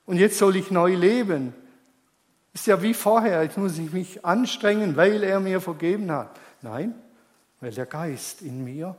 und 0.06 0.16
jetzt 0.16 0.38
soll 0.38 0.56
ich 0.56 0.70
neu 0.70 0.94
leben. 0.94 1.54
Ist 2.54 2.66
ja 2.66 2.82
wie 2.82 2.94
vorher, 2.94 3.42
jetzt 3.42 3.56
muss 3.56 3.78
ich 3.78 3.92
mich 3.92 4.24
anstrengen, 4.24 4.96
weil 4.96 5.22
er 5.22 5.40
mir 5.40 5.60
vergeben 5.60 6.10
hat. 6.10 6.38
Nein, 6.60 6.94
weil 7.60 7.72
der 7.72 7.86
Geist 7.86 8.42
in 8.42 8.64
mir 8.64 8.96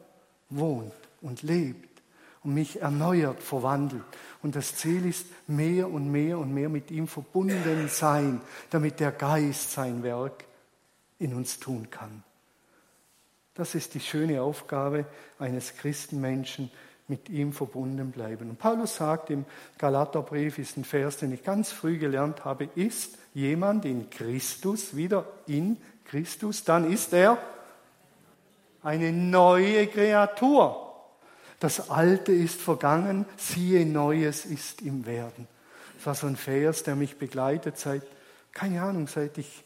wohnt 0.50 0.94
und 1.22 1.44
lebt 1.44 2.02
und 2.44 2.54
mich 2.54 2.82
erneuert, 2.82 3.42
verwandelt. 3.42 4.04
Und 4.42 4.56
das 4.56 4.76
Ziel 4.76 5.06
ist, 5.06 5.26
mehr 5.48 5.90
und 5.90 6.12
mehr 6.12 6.40
und 6.40 6.54
mehr 6.54 6.70
mit 6.70 6.92
ihm 6.92 7.08
verbunden 7.08 7.88
sein, 7.90 8.42
damit 8.70 9.00
der 9.00 9.12
Geist 9.12 9.72
sein 9.72 10.04
Werk 10.04 10.46
in 11.20 11.34
uns 11.34 11.60
tun 11.60 11.90
kann. 11.90 12.24
Das 13.54 13.76
ist 13.76 13.94
die 13.94 14.00
schöne 14.00 14.42
Aufgabe 14.42 15.06
eines 15.38 15.76
Christenmenschen, 15.76 16.72
mit 17.08 17.30
ihm 17.30 17.54
verbunden 17.54 18.12
bleiben. 18.12 18.50
Und 18.50 18.60
Paulus 18.60 18.96
sagt 18.96 19.30
im 19.30 19.46
Galaterbrief, 19.78 20.58
ist 20.58 20.78
ein 20.78 20.86
Vers, 20.86 21.18
den 21.18 21.34
ich 21.34 21.44
ganz 21.44 21.72
früh 21.72 21.98
gelernt 21.98 22.46
habe, 22.46 22.70
ist 22.76 23.18
jemand 23.34 23.86
in 23.86 24.10
Christus, 24.10 24.96
wieder 24.96 25.26
in 25.48 25.78
Christus, 26.06 26.64
dann 26.64 26.92
ist 26.92 27.14
er 27.14 27.38
eine 28.84 29.12
neue 29.12 29.88
Kreatur. 29.88 30.80
Das 31.60 31.90
Alte 31.90 32.32
ist 32.32 32.60
vergangen, 32.60 33.26
siehe, 33.38 33.86
Neues 33.86 34.46
ist 34.46 34.82
im 34.82 35.06
Werden. 35.06 35.48
Das 35.96 36.06
war 36.06 36.16
so 36.16 36.28
ein 36.28 36.36
Vers, 36.36 36.84
der 36.84 36.96
mich 36.96 37.18
begleitet 37.18 37.78
seit, 37.78 38.04
keine 38.52 38.82
Ahnung, 38.82 39.08
seit 39.08 39.38
ich 39.38 39.64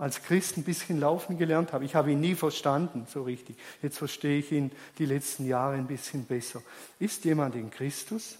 als 0.00 0.22
Christ 0.22 0.56
ein 0.56 0.64
bisschen 0.64 0.98
laufen 0.98 1.36
gelernt 1.36 1.74
habe. 1.74 1.84
Ich 1.84 1.94
habe 1.94 2.10
ihn 2.10 2.20
nie 2.20 2.34
verstanden, 2.34 3.06
so 3.06 3.22
richtig. 3.22 3.56
Jetzt 3.82 3.98
verstehe 3.98 4.38
ich 4.38 4.50
ihn 4.50 4.72
die 4.98 5.04
letzten 5.04 5.46
Jahre 5.46 5.74
ein 5.74 5.86
bisschen 5.86 6.24
besser. 6.24 6.62
Ist 6.98 7.26
jemand 7.26 7.54
in 7.54 7.70
Christus? 7.70 8.38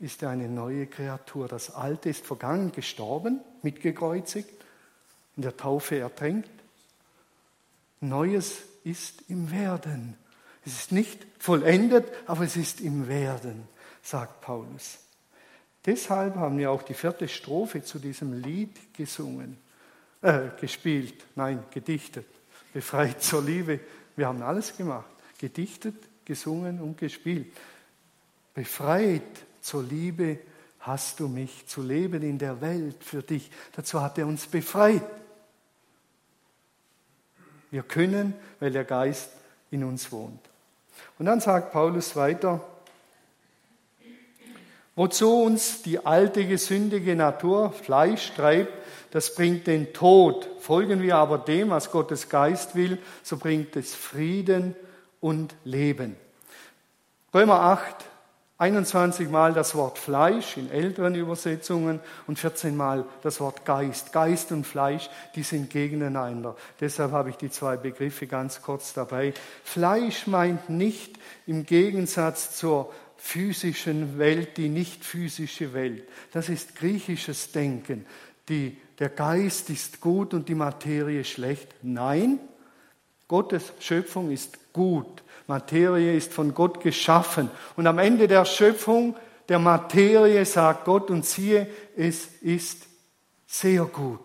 Ist 0.00 0.22
er 0.22 0.30
eine 0.30 0.48
neue 0.48 0.86
Kreatur? 0.86 1.46
Das 1.46 1.74
Alte 1.74 2.08
ist 2.08 2.24
vergangen, 2.24 2.72
gestorben, 2.72 3.40
mitgekreuzigt, 3.60 4.48
in 5.36 5.42
der 5.42 5.58
Taufe 5.58 5.98
ertränkt. 5.98 6.50
Neues 8.00 8.62
ist 8.82 9.24
im 9.28 9.50
Werden. 9.50 10.16
Es 10.64 10.72
ist 10.72 10.90
nicht 10.90 11.26
vollendet, 11.38 12.10
aber 12.26 12.44
es 12.44 12.56
ist 12.56 12.80
im 12.80 13.08
Werden, 13.08 13.68
sagt 14.02 14.40
Paulus. 14.40 14.98
Deshalb 15.84 16.36
haben 16.36 16.56
wir 16.56 16.70
auch 16.70 16.82
die 16.82 16.94
vierte 16.94 17.28
Strophe 17.28 17.84
zu 17.84 17.98
diesem 17.98 18.32
Lied 18.32 18.94
gesungen, 18.94 19.58
äh, 20.22 20.48
gespielt, 20.60 21.14
nein, 21.34 21.64
gedichtet. 21.70 22.26
Befreit 22.72 23.22
zur 23.22 23.42
Liebe. 23.42 23.80
Wir 24.16 24.28
haben 24.28 24.42
alles 24.42 24.76
gemacht. 24.76 25.10
Gedichtet, 25.38 25.96
gesungen 26.24 26.80
und 26.80 26.98
gespielt. 26.98 27.46
Befreit 28.54 29.22
zur 29.60 29.82
Liebe 29.82 30.38
hast 30.80 31.20
du 31.20 31.28
mich 31.28 31.66
zu 31.66 31.82
leben 31.82 32.22
in 32.22 32.38
der 32.38 32.60
Welt 32.60 33.02
für 33.02 33.22
dich. 33.22 33.50
Dazu 33.72 34.00
hat 34.00 34.18
er 34.18 34.26
uns 34.26 34.46
befreit. 34.46 35.02
Wir 37.70 37.82
können, 37.82 38.34
weil 38.60 38.70
der 38.70 38.84
Geist 38.84 39.30
in 39.70 39.84
uns 39.84 40.12
wohnt. 40.12 40.40
Und 41.18 41.26
dann 41.26 41.40
sagt 41.40 41.72
Paulus 41.72 42.14
weiter, 42.16 42.64
wozu 44.94 45.42
uns 45.42 45.82
die 45.82 46.06
alte 46.06 46.46
gesündige 46.46 47.16
Natur 47.16 47.72
Fleisch 47.72 48.32
treibt, 48.34 48.72
das 49.10 49.34
bringt 49.34 49.66
den 49.66 49.92
Tod. 49.92 50.48
Folgen 50.60 51.02
wir 51.02 51.16
aber 51.16 51.38
dem, 51.38 51.70
was 51.70 51.90
Gottes 51.90 52.28
Geist 52.28 52.74
will, 52.74 52.98
so 53.22 53.36
bringt 53.36 53.76
es 53.76 53.94
Frieden 53.94 54.74
und 55.20 55.54
Leben. 55.64 56.16
Römer 57.32 57.60
8, 57.60 58.04
21 58.58 59.28
Mal 59.28 59.52
das 59.52 59.74
Wort 59.74 59.98
Fleisch 59.98 60.56
in 60.56 60.70
älteren 60.70 61.14
Übersetzungen 61.14 62.00
und 62.26 62.38
14 62.38 62.74
Mal 62.74 63.04
das 63.22 63.40
Wort 63.40 63.66
Geist. 63.66 64.12
Geist 64.12 64.50
und 64.50 64.66
Fleisch, 64.66 65.10
die 65.34 65.42
sind 65.42 65.68
gegeneinander. 65.68 66.56
Deshalb 66.80 67.12
habe 67.12 67.28
ich 67.28 67.36
die 67.36 67.50
zwei 67.50 67.76
Begriffe 67.76 68.26
ganz 68.26 68.62
kurz 68.62 68.94
dabei. 68.94 69.34
Fleisch 69.62 70.26
meint 70.26 70.70
nicht 70.70 71.18
im 71.46 71.66
Gegensatz 71.66 72.56
zur 72.56 72.92
physischen 73.18 74.18
Welt 74.18 74.56
die 74.56 74.68
nicht 74.68 75.04
physische 75.04 75.74
Welt. 75.74 76.08
Das 76.32 76.48
ist 76.48 76.76
griechisches 76.76 77.52
Denken. 77.52 78.06
Die, 78.48 78.78
der 78.98 79.08
Geist 79.10 79.70
ist 79.70 80.00
gut 80.00 80.32
und 80.34 80.48
die 80.48 80.54
Materie 80.54 81.24
schlecht. 81.24 81.68
Nein, 81.82 82.40
Gottes 83.28 83.72
Schöpfung 83.80 84.30
ist 84.30 84.72
gut. 84.72 85.22
Materie 85.46 86.16
ist 86.16 86.32
von 86.32 86.54
Gott 86.54 86.80
geschaffen. 86.80 87.50
Und 87.76 87.86
am 87.86 87.98
Ende 87.98 88.26
der 88.26 88.44
Schöpfung 88.44 89.16
der 89.48 89.58
Materie 89.58 90.44
sagt 90.44 90.84
Gott 90.84 91.10
und 91.10 91.24
siehe, 91.24 91.68
es 91.96 92.26
ist 92.40 92.86
sehr 93.46 93.84
gut. 93.84 94.20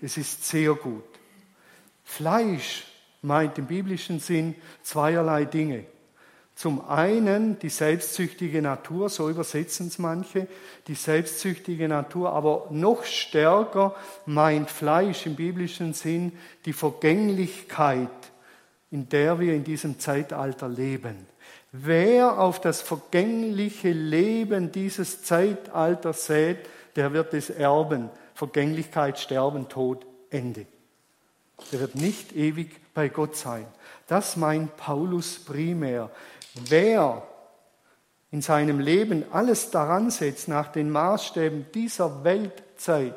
Es 0.00 0.16
ist 0.16 0.46
sehr 0.46 0.74
gut. 0.74 1.04
Fleisch 2.04 2.86
meint 3.22 3.58
im 3.58 3.66
biblischen 3.66 4.18
Sinn 4.18 4.54
zweierlei 4.82 5.44
Dinge. 5.44 5.84
Zum 6.60 6.86
einen 6.90 7.58
die 7.58 7.70
selbstsüchtige 7.70 8.60
Natur, 8.60 9.08
so 9.08 9.30
übersetzen 9.30 9.86
es 9.86 9.98
manche, 9.98 10.46
die 10.88 10.94
selbstsüchtige 10.94 11.88
Natur, 11.88 12.32
aber 12.34 12.66
noch 12.68 13.04
stärker 13.04 13.94
meint 14.26 14.70
Fleisch 14.70 15.24
im 15.24 15.36
biblischen 15.36 15.94
Sinn 15.94 16.32
die 16.66 16.74
Vergänglichkeit, 16.74 18.10
in 18.90 19.08
der 19.08 19.40
wir 19.40 19.54
in 19.54 19.64
diesem 19.64 19.98
Zeitalter 19.98 20.68
leben. 20.68 21.26
Wer 21.72 22.38
auf 22.38 22.60
das 22.60 22.82
vergängliche 22.82 23.92
Leben 23.92 24.70
dieses 24.70 25.22
Zeitalters 25.22 26.26
sät, 26.26 26.58
der 26.94 27.14
wird 27.14 27.32
es 27.32 27.48
erben. 27.48 28.10
Vergänglichkeit, 28.34 29.18
Sterben, 29.18 29.70
Tod, 29.70 30.04
Ende. 30.28 30.66
Der 31.72 31.80
wird 31.80 31.94
nicht 31.94 32.36
ewig 32.36 32.80
bei 32.92 33.08
Gott 33.08 33.34
sein. 33.34 33.66
Das 34.06 34.36
meint 34.36 34.76
Paulus 34.76 35.38
primär. 35.38 36.10
Wer 36.54 37.22
in 38.30 38.42
seinem 38.42 38.80
Leben 38.80 39.24
alles 39.32 39.70
daran 39.70 40.10
setzt, 40.10 40.48
nach 40.48 40.70
den 40.70 40.90
Maßstäben 40.90 41.66
dieser 41.74 42.24
Weltzeit 42.24 43.14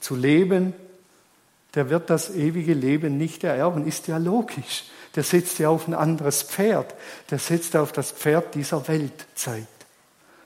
zu 0.00 0.16
leben, 0.16 0.74
der 1.74 1.90
wird 1.90 2.10
das 2.10 2.30
ewige 2.34 2.74
Leben 2.74 3.18
nicht 3.18 3.44
ererben. 3.44 3.86
Ist 3.86 4.08
ja 4.08 4.18
logisch. 4.18 4.84
Der 5.14 5.22
setzt 5.22 5.58
ja 5.58 5.68
auf 5.68 5.86
ein 5.86 5.94
anderes 5.94 6.42
Pferd. 6.42 6.94
Der 7.30 7.38
setzt 7.38 7.76
auf 7.76 7.92
das 7.92 8.12
Pferd 8.12 8.54
dieser 8.54 8.86
Weltzeit. 8.88 9.66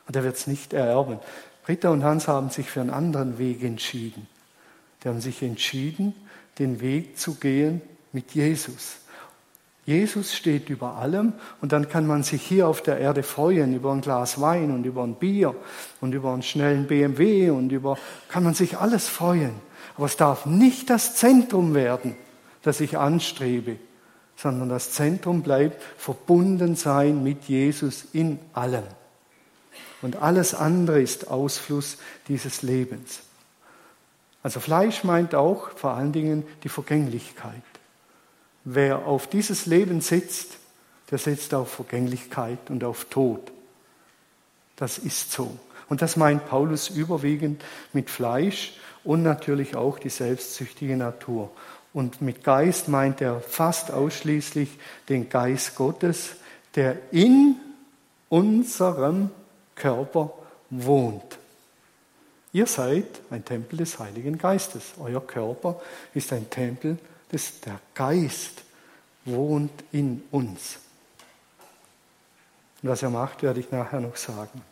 Und 0.07 0.17
er 0.17 0.25
wird 0.25 0.37
es 0.37 0.47
nicht 0.47 0.73
ererben. 0.73 1.21
Britta 1.65 1.91
und 1.91 2.03
Hans 2.03 2.27
haben 2.27 2.51
sich 2.51 2.69
für 2.69 2.81
einen 2.81 2.91
anderen 2.91 3.39
Weg 3.39 3.63
entschieden. 3.63 4.27
Die 5.03 5.09
haben 5.09 5.21
sich 5.21 5.43
entschieden, 5.43 6.15
den 6.59 6.81
Weg 6.81 7.19
zu 7.19 7.37
gehen 7.37 7.81
mit 8.13 8.33
Jesus. 8.33 8.97
Jesus 9.85 10.33
steht 10.33 10.71
über 10.71 10.95
allem 10.97 11.33
und 11.61 11.73
dann 11.73 11.89
kann 11.89 12.07
man 12.07 12.23
sich 12.23 12.43
hier 12.43 12.69
auf 12.69 12.83
der 12.83 12.99
Erde 12.99 13.25
freuen 13.25 13.75
über 13.75 13.93
ein 13.93 14.01
Glas 14.01 14.41
Wein 14.41 14.71
und 14.71 14.87
über 14.87 15.03
ein 15.03 15.17
Bier 15.17 15.57
und 16.01 16.15
über 16.15 16.33
einen 16.33 16.43
schnellen 16.43 16.87
BMW 16.87 17.51
und 17.51 17.73
über, 17.73 17.99
kann 18.29 18.45
man 18.45 18.55
sich 18.55 18.79
alles 18.79 19.09
freuen. 19.09 19.55
Aber 19.97 20.07
es 20.07 20.17
darf 20.17 20.47
nicht 20.47 20.89
das 20.89 21.17
Zentrum 21.17 21.75
werden, 21.75 22.15
das 22.63 22.81
ich 22.81 22.97
anstrebe, 22.97 23.77
sondern 24.37 24.69
das 24.69 24.93
Zentrum 24.93 25.43
bleibt 25.43 25.83
verbunden 25.99 26.77
sein 26.77 27.25
mit 27.25 27.45
Jesus 27.45 28.07
in 28.13 28.39
allem. 28.53 28.85
Und 30.01 30.17
alles 30.17 30.55
andere 30.55 31.03
ist 31.03 31.29
Ausfluss 31.29 31.99
dieses 32.29 32.63
Lebens. 32.63 33.21
Also 34.45 34.61
Fleisch 34.61 35.03
meint 35.03 35.35
auch 35.35 35.71
vor 35.71 35.93
allen 35.93 36.13
Dingen 36.13 36.45
die 36.63 36.69
Vergänglichkeit. 36.69 37.63
Wer 38.65 39.07
auf 39.07 39.27
dieses 39.27 39.67
Leben 39.67 40.01
setzt, 40.01 40.59
der 41.11 41.19
setzt 41.19 41.53
auf 41.55 41.73
Vergänglichkeit 41.73 42.71
und 42.71 42.85
auf 42.85 43.07
Tod. 43.07 43.53
Das 44.77 44.99
ist 44.99 45.33
so. 45.33 45.59
Und 45.89 46.01
das 46.01 46.17
meint 46.17 46.47
Paulus 46.47 46.89
überwiegend 46.89 47.63
mit 47.93 48.09
Fleisch 48.09 48.75
und 49.05 49.23
natürlich 49.23 49.77
auch 49.77 49.99
die 49.99 50.09
selbstsüchtige 50.09 50.97
Natur. 50.97 51.51
Und 51.93 52.23
mit 52.23 52.43
Geist 52.43 52.89
meint 52.89 53.21
er 53.21 53.41
fast 53.41 53.91
ausschließlich 53.91 54.71
den 55.09 55.29
Geist 55.29 55.75
Gottes, 55.75 56.37
der 56.75 56.97
in 57.11 57.57
unserem 58.29 59.31
Körper 59.75 60.33
wohnt. 60.71 61.39
Ihr 62.55 62.67
seid 62.67 63.07
ein 63.31 63.45
Tempel 63.45 63.79
des 63.79 63.99
Heiligen 63.99 64.39
Geistes. 64.39 64.95
Euer 64.99 65.27
Körper 65.27 65.81
ist 66.15 66.33
ein 66.33 66.49
Tempel 66.49 66.99
das, 67.33 67.61
der 67.61 67.81
Geist 67.95 68.63
wohnt 69.25 69.73
in 69.91 70.23
uns. 70.31 70.79
Und 72.83 72.89
was 72.89 73.03
er 73.03 73.11
macht, 73.11 73.43
werde 73.43 73.61
ich 73.61 73.71
nachher 73.71 74.01
noch 74.01 74.17
sagen. 74.17 74.63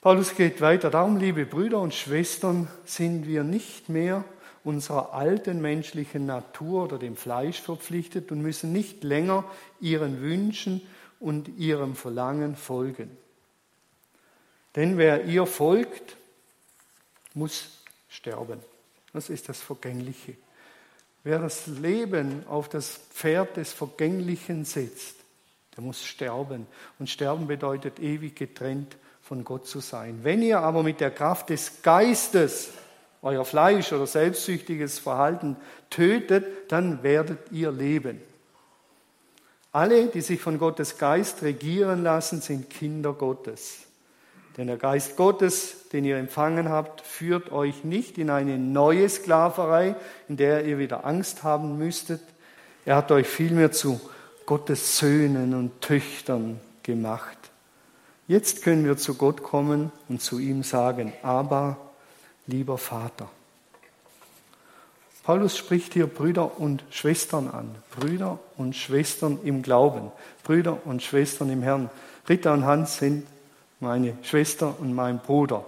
Paulus 0.00 0.34
geht 0.34 0.60
weiter. 0.60 0.90
Darum, 0.90 1.18
liebe 1.18 1.44
Brüder 1.44 1.80
und 1.80 1.94
Schwestern, 1.94 2.68
sind 2.86 3.26
wir 3.26 3.44
nicht 3.44 3.88
mehr 3.88 4.24
unserer 4.64 5.12
alten 5.12 5.60
menschlichen 5.60 6.26
Natur 6.26 6.84
oder 6.84 6.98
dem 6.98 7.16
Fleisch 7.16 7.60
verpflichtet 7.60 8.32
und 8.32 8.40
müssen 8.40 8.72
nicht 8.72 9.04
länger 9.04 9.44
ihren 9.80 10.20
Wünschen 10.20 10.80
und 11.18 11.48
ihrem 11.58 11.96
Verlangen 11.96 12.56
folgen. 12.56 13.16
Denn 14.76 14.96
wer 14.96 15.24
ihr 15.24 15.46
folgt, 15.46 16.16
muss 17.34 17.80
sterben. 18.08 18.60
Das 19.12 19.28
ist 19.28 19.48
das 19.48 19.60
Vergängliche. 19.60 20.36
Wer 21.22 21.38
das 21.38 21.66
Leben 21.66 22.46
auf 22.48 22.68
das 22.68 23.00
Pferd 23.12 23.56
des 23.56 23.72
Vergänglichen 23.72 24.64
setzt, 24.64 25.16
der 25.76 25.84
muss 25.84 26.04
sterben. 26.04 26.66
Und 26.98 27.10
sterben 27.10 27.46
bedeutet 27.46 28.00
ewig 28.00 28.36
getrennt 28.36 28.96
von 29.20 29.44
Gott 29.44 29.66
zu 29.66 29.80
sein. 29.80 30.20
Wenn 30.22 30.42
ihr 30.42 30.60
aber 30.60 30.82
mit 30.82 31.00
der 31.00 31.10
Kraft 31.10 31.50
des 31.50 31.82
Geistes 31.82 32.70
euer 33.22 33.44
Fleisch 33.44 33.92
oder 33.92 34.06
selbstsüchtiges 34.06 34.98
Verhalten 34.98 35.56
tötet, 35.90 36.72
dann 36.72 37.02
werdet 37.02 37.52
ihr 37.52 37.70
leben. 37.70 38.20
Alle, 39.72 40.06
die 40.06 40.22
sich 40.22 40.40
von 40.40 40.58
Gottes 40.58 40.98
Geist 40.98 41.42
regieren 41.42 42.02
lassen, 42.02 42.40
sind 42.40 42.70
Kinder 42.70 43.12
Gottes. 43.12 43.86
Denn 44.56 44.66
der 44.66 44.76
Geist 44.76 45.16
Gottes, 45.16 45.88
den 45.92 46.04
ihr 46.04 46.16
empfangen 46.16 46.68
habt, 46.68 47.00
führt 47.02 47.52
euch 47.52 47.84
nicht 47.84 48.18
in 48.18 48.30
eine 48.30 48.58
neue 48.58 49.08
Sklaverei, 49.08 49.94
in 50.28 50.36
der 50.36 50.64
ihr 50.64 50.78
wieder 50.78 51.04
Angst 51.04 51.42
haben 51.42 51.78
müsstet. 51.78 52.20
Er 52.84 52.96
hat 52.96 53.12
euch 53.12 53.26
vielmehr 53.26 53.72
zu 53.72 54.00
Gottes 54.46 54.98
Söhnen 54.98 55.54
und 55.54 55.80
Töchtern 55.80 56.60
gemacht. 56.82 57.36
Jetzt 58.26 58.62
können 58.62 58.84
wir 58.84 58.96
zu 58.96 59.14
Gott 59.14 59.42
kommen 59.42 59.92
und 60.08 60.22
zu 60.22 60.38
ihm 60.38 60.62
sagen, 60.62 61.12
aber 61.22 61.76
lieber 62.46 62.78
Vater. 62.78 63.28
Paulus 65.22 65.56
spricht 65.56 65.92
hier 65.92 66.06
Brüder 66.06 66.58
und 66.58 66.82
Schwestern 66.90 67.48
an. 67.48 67.74
Brüder 67.96 68.38
und 68.56 68.74
Schwestern 68.74 69.38
im 69.44 69.62
Glauben. 69.62 70.10
Brüder 70.42 70.78
und 70.84 71.02
Schwestern 71.02 71.50
im 71.50 71.62
Herrn. 71.62 71.90
Rita 72.28 72.52
und 72.52 72.64
Hans 72.64 72.98
sind 72.98 73.26
meine 73.80 74.16
Schwester 74.22 74.74
und 74.78 74.94
mein 74.94 75.18
Bruder. 75.18 75.64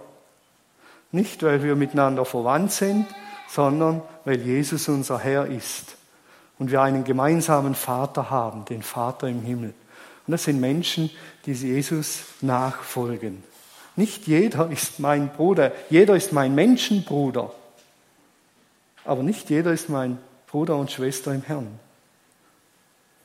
Nicht, 1.11 1.43
weil 1.43 1.63
wir 1.63 1.75
miteinander 1.75 2.25
verwandt 2.25 2.71
sind, 2.71 3.05
sondern 3.49 4.01
weil 4.25 4.41
Jesus 4.41 4.87
unser 4.87 5.19
Herr 5.19 5.45
ist 5.45 5.95
und 6.57 6.71
wir 6.71 6.81
einen 6.81 7.03
gemeinsamen 7.03 7.75
Vater 7.75 8.29
haben, 8.29 8.65
den 8.65 8.81
Vater 8.81 9.27
im 9.27 9.41
Himmel. 9.41 9.73
Und 10.25 10.31
das 10.31 10.45
sind 10.45 10.59
Menschen, 10.59 11.09
die 11.45 11.53
Jesus 11.53 12.23
nachfolgen. 12.41 13.43
Nicht 13.95 14.25
jeder 14.27 14.71
ist 14.71 14.99
mein 14.99 15.29
Bruder, 15.29 15.71
jeder 15.89 16.15
ist 16.15 16.33
mein 16.33 16.55
Menschenbruder, 16.55 17.51
aber 19.05 19.21
nicht 19.21 19.49
jeder 19.49 19.71
ist 19.71 19.89
mein 19.89 20.17
Bruder 20.47 20.77
und 20.77 20.91
Schwester 20.91 21.33
im 21.33 21.43
Herrn. 21.43 21.79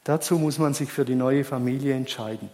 Dazu 0.04 0.38
muss 0.38 0.58
man 0.58 0.74
sich 0.74 0.90
für 0.90 1.04
die 1.04 1.14
neue 1.14 1.44
Familie 1.44 1.94
entscheiden. 1.94 2.50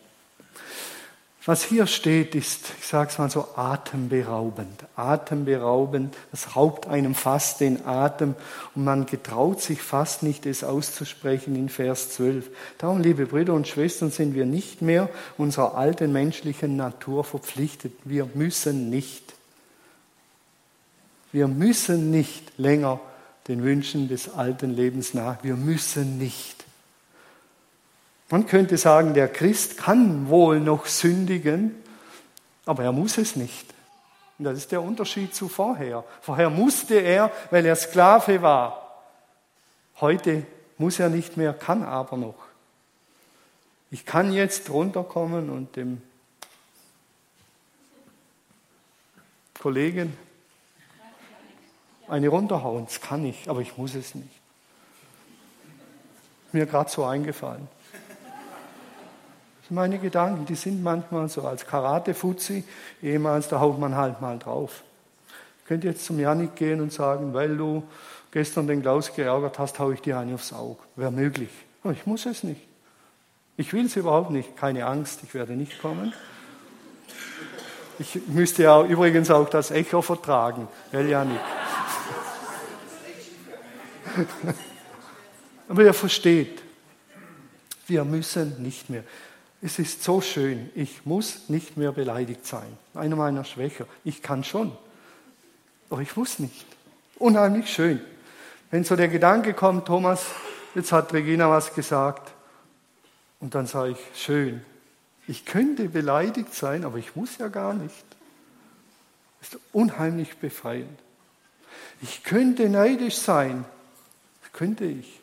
Was 1.46 1.62
hier 1.62 1.86
steht, 1.86 2.34
ist, 2.34 2.72
ich 2.80 2.86
sage 2.86 3.10
es 3.10 3.18
mal 3.18 3.28
so, 3.28 3.46
atemberaubend. 3.54 4.84
Atemberaubend, 4.96 6.16
das 6.30 6.56
raubt 6.56 6.86
einem 6.86 7.14
fast 7.14 7.60
den 7.60 7.84
Atem 7.84 8.34
und 8.74 8.84
man 8.84 9.04
getraut 9.04 9.60
sich 9.60 9.82
fast 9.82 10.22
nicht, 10.22 10.46
es 10.46 10.64
auszusprechen 10.64 11.54
in 11.54 11.68
Vers 11.68 12.12
12. 12.12 12.50
Darum, 12.78 13.02
liebe 13.02 13.26
Brüder 13.26 13.52
und 13.52 13.68
Schwestern, 13.68 14.10
sind 14.10 14.34
wir 14.34 14.46
nicht 14.46 14.80
mehr 14.80 15.10
unserer 15.36 15.74
alten 15.76 16.12
menschlichen 16.12 16.76
Natur 16.76 17.24
verpflichtet. 17.24 17.92
Wir 18.04 18.26
müssen 18.32 18.88
nicht. 18.88 19.34
Wir 21.30 21.46
müssen 21.46 22.10
nicht 22.10 22.58
länger 22.58 23.00
den 23.48 23.62
Wünschen 23.62 24.08
des 24.08 24.32
alten 24.32 24.74
Lebens 24.74 25.12
nach. 25.12 25.44
Wir 25.44 25.56
müssen 25.56 26.16
nicht. 26.16 26.63
Man 28.35 28.47
könnte 28.47 28.79
sagen, 28.79 29.14
der 29.14 29.29
Christ 29.29 29.79
kann 29.79 30.29
wohl 30.29 30.59
noch 30.59 30.87
sündigen, 30.87 31.73
aber 32.67 32.83
er 32.83 32.91
muss 32.91 33.17
es 33.17 33.37
nicht. 33.37 33.73
Und 34.41 34.47
das 34.47 34.59
ist 34.59 34.73
der 34.73 34.83
Unterschied 34.83 35.33
zu 35.33 35.49
vorher. 35.49 36.03
Vorher 36.21 36.50
musste 36.50 36.97
er, 36.97 37.31
weil 37.53 37.64
er 37.64 37.76
Sklave 37.76 38.43
war. 38.43 39.05
Heute 40.00 40.45
muss 40.79 40.99
er 40.99 41.11
nicht 41.11 41.37
mehr, 41.37 41.53
kann 41.53 41.85
aber 41.85 42.17
noch. 42.17 42.35
Ich 43.93 44.05
kann 44.05 44.33
jetzt 44.33 44.69
runterkommen 44.69 45.49
und 45.49 45.76
dem 45.76 46.03
Kollegen 49.61 50.19
eine 52.09 52.26
runterhauen. 52.26 52.87
Das 52.87 53.00
kann 53.00 53.25
ich, 53.25 53.49
aber 53.49 53.61
ich 53.61 53.79
muss 53.79 53.95
es 53.95 54.17
nicht. 54.17 54.41
Mir 56.50 56.67
gerade 56.67 56.91
so 56.91 57.05
eingefallen. 57.05 57.69
Meine 59.75 59.99
Gedanken, 59.99 60.46
die 60.46 60.55
sind 60.55 60.85
manchmal 60.85 61.29
so 61.29 61.42
als 61.42 61.66
Karate-Fuzzi, 61.66 62.62
ehemals, 63.03 63.48
da 63.48 63.59
haut 63.59 63.77
man 63.81 63.96
halt 63.96 64.20
mal 64.20 64.38
drauf. 64.38 64.85
Ich 65.59 65.64
könnte 65.66 65.88
jetzt 65.88 66.05
zum 66.05 66.20
Janik 66.20 66.55
gehen 66.55 66.81
und 66.81 66.92
sagen, 66.92 67.35
weil 67.35 67.57
du 67.57 67.83
gestern 68.31 68.68
den 68.68 68.83
Klaus 68.83 69.12
geärgert 69.12 69.59
hast, 69.59 69.81
haue 69.81 69.94
ich 69.94 70.01
dir 70.01 70.16
eine 70.16 70.35
aufs 70.35 70.53
Auge. 70.53 70.79
Wäre 70.94 71.11
möglich. 71.11 71.51
Aber 71.83 71.92
ich 71.92 72.07
muss 72.07 72.25
es 72.25 72.44
nicht. 72.44 72.61
Ich 73.57 73.72
will 73.72 73.87
es 73.87 73.96
überhaupt 73.96 74.31
nicht. 74.31 74.57
Keine 74.57 74.87
Angst, 74.87 75.20
ich 75.25 75.35
werde 75.35 75.55
nicht 75.55 75.83
kommen. 75.83 76.12
Ich 77.98 78.20
müsste 78.29 78.62
ja 78.62 78.81
übrigens 78.85 79.29
auch 79.31 79.48
das 79.48 79.72
Echo 79.72 80.03
vertragen, 80.03 80.68
gell, 80.92 81.09
Janik? 81.09 81.40
Aber 85.68 85.83
ihr 85.83 85.94
versteht, 85.94 86.62
wir 87.88 88.05
müssen 88.05 88.62
nicht 88.62 88.88
mehr. 88.88 89.03
Es 89.64 89.79
ist 89.79 90.03
so 90.03 90.20
schön, 90.20 90.70
ich 90.74 91.07
muss 91.07 91.48
nicht 91.48 91.79
mehr 91.79 91.90
beleidigt 91.90 92.44
sein. 92.44 92.77
Einer 92.92 93.16
meiner 93.16 93.44
Schwächer. 93.44 93.87
Ich 94.05 94.20
kann 94.20 94.44
schon, 94.44 94.77
aber 95.88 96.03
ich 96.03 96.14
muss 96.18 96.38
nicht. 96.38 96.66
Unheimlich 97.18 97.72
schön. 97.72 97.98
Wenn 98.70 98.85
so 98.85 98.94
der 98.94 99.09
Gedanke 99.09 99.55
kommt, 99.55 99.87
Thomas, 99.87 100.27
jetzt 100.74 100.92
hat 100.92 101.14
Regina 101.14 101.48
was 101.48 101.72
gesagt, 101.72 102.35
und 103.40 103.55
dann 103.55 103.66
sage 103.66 103.92
ich, 103.92 104.22
schön, 104.22 104.62
ich 105.27 105.46
könnte 105.46 105.88
beleidigt 105.88 106.53
sein, 106.53 106.85
aber 106.85 106.98
ich 106.98 107.16
muss 107.16 107.38
ja 107.38 107.48
gar 107.48 107.72
nicht. 107.72 108.05
Das 109.40 109.55
ist 109.55 109.61
unheimlich 109.72 110.37
befreiend. 110.37 110.98
Ich 112.03 112.22
könnte 112.22 112.68
neidisch 112.68 113.16
sein, 113.16 113.64
könnte 114.53 114.85
ich, 114.85 115.20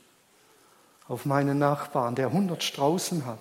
auf 1.08 1.26
meinen 1.26 1.60
Nachbarn, 1.60 2.16
der 2.16 2.28
100 2.28 2.64
Straußen 2.64 3.28
hat. 3.28 3.38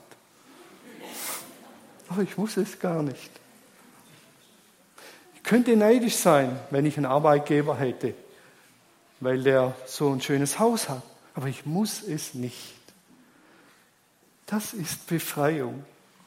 Aber 2.10 2.22
ich 2.22 2.36
muss 2.36 2.56
es 2.56 2.78
gar 2.80 3.02
nicht. 3.02 3.30
Ich 5.36 5.44
könnte 5.44 5.76
neidisch 5.76 6.16
sein, 6.16 6.58
wenn 6.70 6.84
ich 6.84 6.96
einen 6.96 7.06
Arbeitgeber 7.06 7.76
hätte, 7.78 8.14
weil 9.20 9.42
der 9.42 9.74
so 9.86 10.10
ein 10.10 10.20
schönes 10.20 10.58
Haus 10.58 10.88
hat. 10.88 11.02
Aber 11.34 11.46
ich 11.46 11.64
muss 11.64 12.02
es 12.02 12.34
nicht. 12.34 12.74
Das 14.46 14.74
ist 14.74 15.06
Befreiung. 15.06 15.84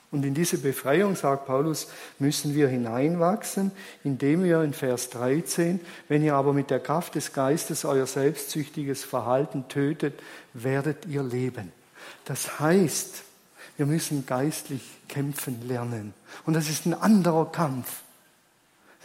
Und 0.10 0.24
in 0.24 0.34
diese 0.34 0.58
Befreiung, 0.58 1.18
sagt 1.18 1.48
Paulus, 1.48 1.88
müssen 2.18 2.56
wir 2.56 2.70
hineinwachsen, 2.70 3.72
indem 4.04 4.44
wir 4.44 4.62
in 4.62 4.74
Vers 4.74 5.10
13, 5.10 5.82
wenn 6.08 6.24
ihr 6.24 6.36
aber 6.36 6.54
mit 6.54 6.70
der 6.70 6.80
Kraft 6.80 7.16
des 7.16 7.34
Geistes 7.34 7.84
euer 7.84 8.06
selbstsüchtiges 8.06 9.04
Verhalten 9.04 9.68
tötet, 9.68 10.18
werdet 10.54 11.06
ihr 11.08 11.24
leben. 11.24 11.74
Das 12.24 12.60
heißt, 12.60 13.24
wir 13.78 13.86
müssen 13.86 14.26
geistlich 14.26 14.82
kämpfen 15.08 15.68
lernen. 15.68 16.14
Und 16.46 16.54
das 16.54 16.70
ist 16.70 16.86
ein 16.86 16.94
anderer 16.94 17.52
Kampf. 17.52 18.04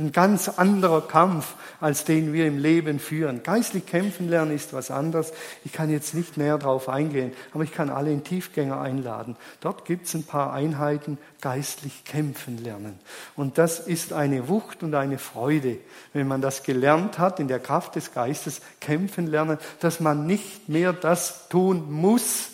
Ein 0.00 0.12
ganz 0.12 0.48
anderer 0.48 1.00
Kampf, 1.00 1.54
als 1.81 2.04
den 2.04 2.33
wir 2.33 2.46
im 2.46 2.59
Leben 2.59 3.00
führen. 3.00 3.42
Geistlich 3.42 3.85
kämpfen 3.85 4.28
lernen 4.28 4.52
ist 4.52 4.72
was 4.72 4.92
anderes. 4.92 5.33
Ich 5.64 5.72
kann 5.72 5.90
jetzt 5.90 6.14
nicht 6.14 6.37
näher 6.37 6.57
darauf 6.57 6.88
eingehen, 6.88 7.33
aber 7.52 7.64
ich 7.64 7.72
kann 7.72 7.90
alle 7.90 8.12
in 8.12 8.22
Tiefgänger 8.22 8.81
einladen. 8.81 9.35
Dort 9.61 9.85
gibt 9.87 10.07
es 10.07 10.14
ein 10.14 10.22
paar 10.22 10.52
Einheiten, 10.52 11.18
geistlich 11.40 12.04
kämpfen 12.04 12.62
lernen. 12.62 12.96
Und 13.35 13.59
das 13.59 13.81
ist 13.81 14.12
eine 14.12 14.48
Wucht 14.48 14.85
und 14.85 14.94
eine 14.94 15.18
Freude, 15.18 15.78
wenn 16.12 16.28
man 16.28 16.42
das 16.42 16.62
gelernt 16.62 17.18
hat, 17.18 17.40
in 17.40 17.48
der 17.48 17.59
Kraft 17.59 17.96
des 17.96 18.14
Geistes 18.14 18.61
kämpfen 18.81 19.26
lernen, 19.26 19.59
dass 19.81 19.98
man 19.98 20.28
nicht 20.28 20.68
mehr 20.68 20.92
das 20.92 21.48
tun 21.48 21.90
muss, 21.90 22.50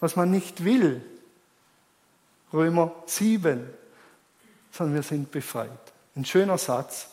was 0.00 0.16
man 0.16 0.30
nicht 0.30 0.64
will. 0.64 1.02
Römer 2.52 2.92
7, 3.06 3.68
sondern 4.70 4.94
wir 4.94 5.02
sind 5.02 5.30
befreit. 5.30 5.70
Ein 6.16 6.24
schöner 6.24 6.58
Satz. 6.58 7.08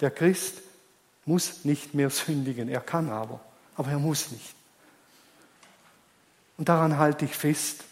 Der 0.00 0.10
Christ 0.10 0.62
muss 1.24 1.64
nicht 1.64 1.94
mehr 1.94 2.10
sündigen. 2.10 2.68
Er 2.68 2.80
kann 2.80 3.10
aber, 3.10 3.40
aber 3.76 3.90
er 3.90 3.98
muss 3.98 4.30
nicht. 4.30 4.54
Und 6.56 6.68
daran 6.68 6.98
halte 6.98 7.24
ich 7.24 7.34
fest. 7.34 7.84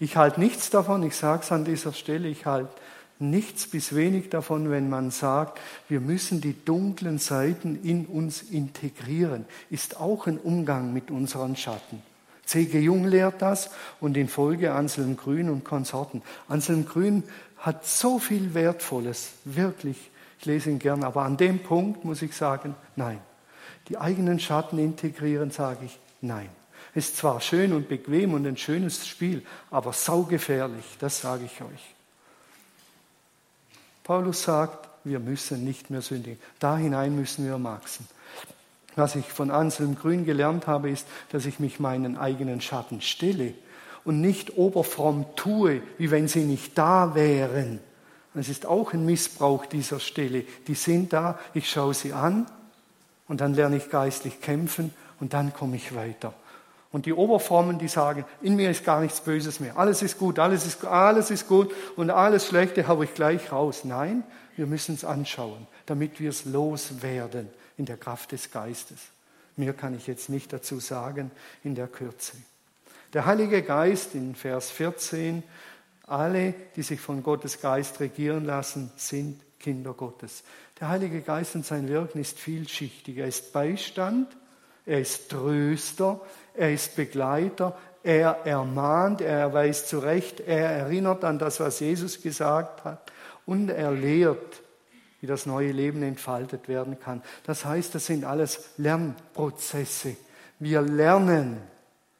Ich 0.00 0.16
halte 0.16 0.40
nichts 0.40 0.70
davon, 0.70 1.02
ich 1.02 1.16
sage 1.16 1.42
es 1.42 1.52
an 1.52 1.64
dieser 1.64 1.92
Stelle, 1.92 2.28
ich 2.28 2.46
halte 2.46 2.70
nichts 3.18 3.66
bis 3.66 3.94
wenig 3.94 4.30
davon, 4.30 4.70
wenn 4.70 4.88
man 4.88 5.10
sagt, 5.10 5.58
wir 5.88 6.00
müssen 6.00 6.40
die 6.40 6.64
dunklen 6.64 7.18
Seiten 7.18 7.82
in 7.82 8.06
uns 8.06 8.42
integrieren, 8.42 9.44
ist 9.70 9.98
auch 9.98 10.26
ein 10.26 10.38
Umgang 10.38 10.92
mit 10.92 11.10
unseren 11.10 11.56
Schatten. 11.56 12.02
C.G. 12.48 12.78
Jung 12.80 13.04
lehrt 13.04 13.42
das 13.42 13.68
und 14.00 14.16
in 14.16 14.26
Folge 14.26 14.72
Anselm 14.72 15.18
Grün 15.18 15.50
und 15.50 15.64
Konsorten. 15.64 16.22
Anselm 16.48 16.86
Grün 16.86 17.22
hat 17.58 17.84
so 17.84 18.18
viel 18.18 18.54
Wertvolles, 18.54 19.32
wirklich. 19.44 20.10
Ich 20.38 20.46
lese 20.46 20.70
ihn 20.70 20.78
gern, 20.78 21.04
aber 21.04 21.24
an 21.24 21.36
dem 21.36 21.58
Punkt 21.58 22.06
muss 22.06 22.22
ich 22.22 22.34
sagen, 22.34 22.74
nein. 22.96 23.20
Die 23.88 23.98
eigenen 23.98 24.40
Schatten 24.40 24.78
integrieren, 24.78 25.50
sage 25.50 25.84
ich, 25.84 25.98
nein. 26.22 26.48
Ist 26.94 27.18
zwar 27.18 27.42
schön 27.42 27.74
und 27.74 27.86
bequem 27.86 28.32
und 28.32 28.46
ein 28.46 28.56
schönes 28.56 29.06
Spiel, 29.06 29.44
aber 29.70 29.92
saugefährlich, 29.92 30.96
das 31.00 31.20
sage 31.20 31.44
ich 31.44 31.60
euch. 31.60 31.94
Paulus 34.04 34.44
sagt, 34.44 34.88
wir 35.04 35.18
müssen 35.18 35.64
nicht 35.64 35.90
mehr 35.90 36.00
sündigen. 36.00 36.40
Da 36.58 36.78
hinein 36.78 37.14
müssen 37.14 37.44
wir 37.44 37.62
wachsen. 37.62 38.08
Was 38.98 39.14
ich 39.14 39.26
von 39.32 39.52
Anselm 39.52 39.94
Grün 39.94 40.24
gelernt 40.24 40.66
habe, 40.66 40.90
ist, 40.90 41.06
dass 41.30 41.46
ich 41.46 41.60
mich 41.60 41.78
meinen 41.78 42.18
eigenen 42.18 42.60
Schatten 42.60 43.00
stelle 43.00 43.54
und 44.04 44.20
nicht 44.20 44.56
oberfromm 44.56 45.24
tue, 45.36 45.82
wie 45.98 46.10
wenn 46.10 46.26
sie 46.26 46.42
nicht 46.42 46.76
da 46.76 47.14
wären. 47.14 47.78
Es 48.34 48.48
ist 48.48 48.66
auch 48.66 48.92
ein 48.92 49.06
Missbrauch 49.06 49.66
dieser 49.66 50.00
Stelle. 50.00 50.42
Die 50.66 50.74
sind 50.74 51.12
da, 51.12 51.38
ich 51.54 51.70
schaue 51.70 51.94
sie 51.94 52.12
an 52.12 52.46
und 53.28 53.40
dann 53.40 53.54
lerne 53.54 53.76
ich 53.76 53.88
geistlich 53.88 54.40
kämpfen 54.40 54.92
und 55.20 55.32
dann 55.32 55.52
komme 55.52 55.76
ich 55.76 55.94
weiter. 55.94 56.34
Und 56.90 57.06
die 57.06 57.12
Oberformen, 57.12 57.78
die 57.78 57.86
sagen, 57.86 58.24
in 58.42 58.56
mir 58.56 58.68
ist 58.68 58.84
gar 58.84 59.00
nichts 59.00 59.20
Böses 59.20 59.60
mehr. 59.60 59.78
Alles 59.78 60.02
ist 60.02 60.18
gut, 60.18 60.40
alles 60.40 60.66
ist, 60.66 60.84
alles 60.84 61.30
ist 61.30 61.46
gut 61.46 61.72
und 61.94 62.10
alles 62.10 62.48
Schlechte 62.48 62.88
habe 62.88 63.04
ich 63.04 63.14
gleich 63.14 63.52
raus. 63.52 63.84
Nein, 63.84 64.24
wir 64.56 64.66
müssen 64.66 64.96
es 64.96 65.04
anschauen, 65.04 65.68
damit 65.86 66.18
wir 66.18 66.30
es 66.30 66.46
loswerden 66.46 67.48
in 67.78 67.86
der 67.86 67.96
Kraft 67.96 68.32
des 68.32 68.50
Geistes. 68.50 68.98
Mehr 69.56 69.72
kann 69.72 69.94
ich 69.94 70.06
jetzt 70.06 70.28
nicht 70.28 70.52
dazu 70.52 70.78
sagen 70.78 71.30
in 71.64 71.74
der 71.74 71.88
Kürze. 71.88 72.36
Der 73.14 73.24
Heilige 73.24 73.62
Geist 73.62 74.14
in 74.14 74.34
Vers 74.34 74.70
14, 74.70 75.42
alle, 76.06 76.54
die 76.76 76.82
sich 76.82 77.00
von 77.00 77.22
Gottes 77.22 77.60
Geist 77.60 78.00
regieren 78.00 78.44
lassen, 78.44 78.92
sind 78.96 79.40
Kinder 79.58 79.94
Gottes. 79.94 80.42
Der 80.78 80.88
Heilige 80.90 81.22
Geist 81.22 81.54
und 81.54 81.64
sein 81.64 81.88
Wirken 81.88 82.20
ist 82.20 82.38
vielschichtig. 82.38 83.18
Er 83.18 83.26
ist 83.26 83.52
Beistand, 83.52 84.28
er 84.86 85.00
ist 85.00 85.30
Tröster, 85.30 86.20
er 86.54 86.72
ist 86.72 86.96
Begleiter, 86.96 87.76
er 88.02 88.46
ermahnt, 88.46 89.20
er 89.20 89.52
weist 89.52 89.88
zurecht, 89.88 90.40
er 90.40 90.70
erinnert 90.70 91.24
an 91.24 91.38
das, 91.38 91.60
was 91.60 91.80
Jesus 91.80 92.22
gesagt 92.22 92.84
hat 92.84 93.10
und 93.44 93.70
er 93.70 93.90
lehrt, 93.90 94.62
wie 95.20 95.26
das 95.26 95.46
neue 95.46 95.72
Leben 95.72 96.02
entfaltet 96.02 96.68
werden 96.68 96.98
kann. 97.00 97.22
Das 97.44 97.64
heißt, 97.64 97.94
das 97.94 98.06
sind 98.06 98.24
alles 98.24 98.70
Lernprozesse. 98.76 100.16
Wir 100.58 100.80
lernen 100.82 101.58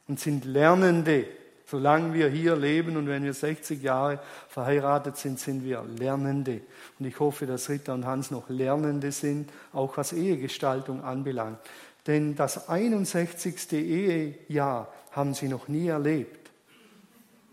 und 0.07 0.19
sind 0.19 0.45
Lernende. 0.45 1.25
Solange 1.65 2.13
wir 2.15 2.29
hier 2.29 2.55
leben 2.55 2.97
und 2.97 3.07
wenn 3.07 3.23
wir 3.23 3.33
60 3.33 3.83
Jahre 3.83 4.19
verheiratet 4.47 5.17
sind, 5.17 5.39
sind 5.39 5.63
wir 5.63 5.83
Lernende. 5.83 6.61
Und 6.97 7.05
ich 7.05 7.19
hoffe, 7.19 7.45
dass 7.45 7.69
Ritter 7.69 7.93
und 7.93 8.07
Hans 8.07 8.31
noch 8.31 8.49
Lernende 8.49 9.11
sind, 9.11 9.51
auch 9.71 9.95
was 9.95 10.11
Ehegestaltung 10.11 11.03
anbelangt. 11.03 11.59
Denn 12.07 12.35
das 12.35 12.69
61. 12.69 13.71
Ehejahr 13.73 14.91
haben 15.11 15.35
sie 15.35 15.47
noch 15.47 15.67
nie 15.67 15.87
erlebt. 15.87 16.49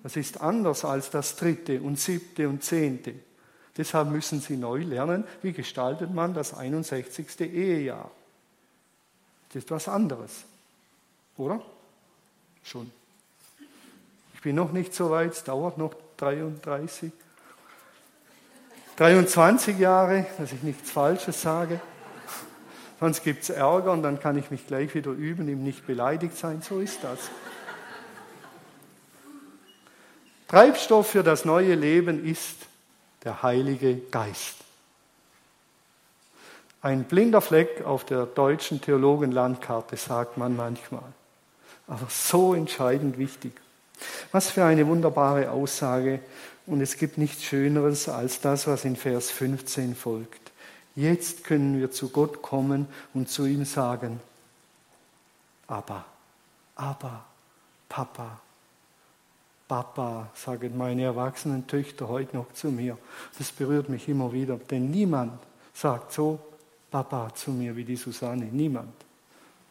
Das 0.02 0.16
ist 0.16 0.40
anders 0.40 0.84
als 0.84 1.10
das 1.10 1.36
dritte 1.36 1.82
und 1.82 1.98
siebte 1.98 2.48
und 2.48 2.62
zehnte. 2.62 3.14
Deshalb 3.76 4.08
müssen 4.08 4.40
sie 4.40 4.56
neu 4.56 4.82
lernen, 4.82 5.24
wie 5.42 5.52
gestaltet 5.52 6.12
man 6.12 6.32
das 6.32 6.54
61. 6.54 7.40
Ehejahr. 7.40 8.10
Das 9.48 9.64
ist 9.64 9.70
was 9.70 9.88
anderes. 9.88 10.44
Oder? 11.36 11.60
Schon. 12.64 12.90
Ich 14.34 14.40
bin 14.40 14.56
noch 14.56 14.72
nicht 14.72 14.94
so 14.94 15.10
weit, 15.10 15.32
es 15.32 15.44
dauert 15.44 15.76
noch 15.76 15.94
33. 16.16 17.12
23 18.96 19.78
Jahre, 19.78 20.26
dass 20.38 20.52
ich 20.52 20.62
nichts 20.62 20.90
Falsches 20.90 21.42
sage. 21.42 21.80
Sonst 22.98 23.22
gibt 23.22 23.42
es 23.42 23.50
Ärger 23.50 23.92
und 23.92 24.02
dann 24.02 24.20
kann 24.20 24.38
ich 24.38 24.50
mich 24.50 24.66
gleich 24.66 24.94
wieder 24.94 25.10
üben, 25.10 25.48
ihm 25.48 25.62
nicht 25.62 25.86
beleidigt 25.86 26.36
sein. 26.36 26.62
So 26.62 26.80
ist 26.80 27.04
das. 27.04 27.18
Treibstoff 30.48 31.10
für 31.10 31.22
das 31.22 31.44
neue 31.44 31.74
Leben 31.74 32.24
ist 32.24 32.56
der 33.26 33.42
Heilige 33.42 33.96
Geist. 33.96 34.54
Ein 36.80 37.04
blinder 37.04 37.40
Fleck 37.40 37.84
auf 37.84 38.04
der 38.04 38.24
deutschen 38.24 38.80
Theologenlandkarte, 38.80 39.96
sagt 39.96 40.38
man 40.38 40.56
manchmal. 40.56 41.02
Aber 41.88 42.06
so 42.08 42.54
entscheidend 42.54 43.18
wichtig. 43.18 43.52
Was 44.30 44.50
für 44.50 44.64
eine 44.64 44.86
wunderbare 44.86 45.50
Aussage. 45.50 46.20
Und 46.66 46.80
es 46.80 46.96
gibt 46.96 47.18
nichts 47.18 47.44
Schöneres 47.44 48.08
als 48.08 48.40
das, 48.40 48.66
was 48.66 48.84
in 48.84 48.96
Vers 48.96 49.30
15 49.30 49.96
folgt. 49.96 50.52
Jetzt 50.94 51.44
können 51.44 51.78
wir 51.78 51.90
zu 51.90 52.08
Gott 52.08 52.42
kommen 52.42 52.86
und 53.12 53.28
zu 53.28 53.44
ihm 53.44 53.64
sagen, 53.64 54.20
aber, 55.66 56.04
aber, 56.76 57.24
Papa, 57.88 58.40
Papa, 59.68 60.30
sagen 60.34 60.76
meine 60.76 61.02
erwachsenen 61.02 61.66
Töchter 61.66 62.08
heute 62.08 62.36
noch 62.36 62.52
zu 62.52 62.68
mir. 62.68 62.96
Das 63.36 63.50
berührt 63.50 63.88
mich 63.88 64.08
immer 64.08 64.32
wieder, 64.32 64.56
denn 64.56 64.90
niemand 64.90 65.40
sagt 65.74 66.12
so 66.12 66.38
Papa 66.90 67.34
zu 67.34 67.50
mir 67.50 67.74
wie 67.74 67.84
die 67.84 67.96
Susanne. 67.96 68.44
Niemand. 68.44 68.94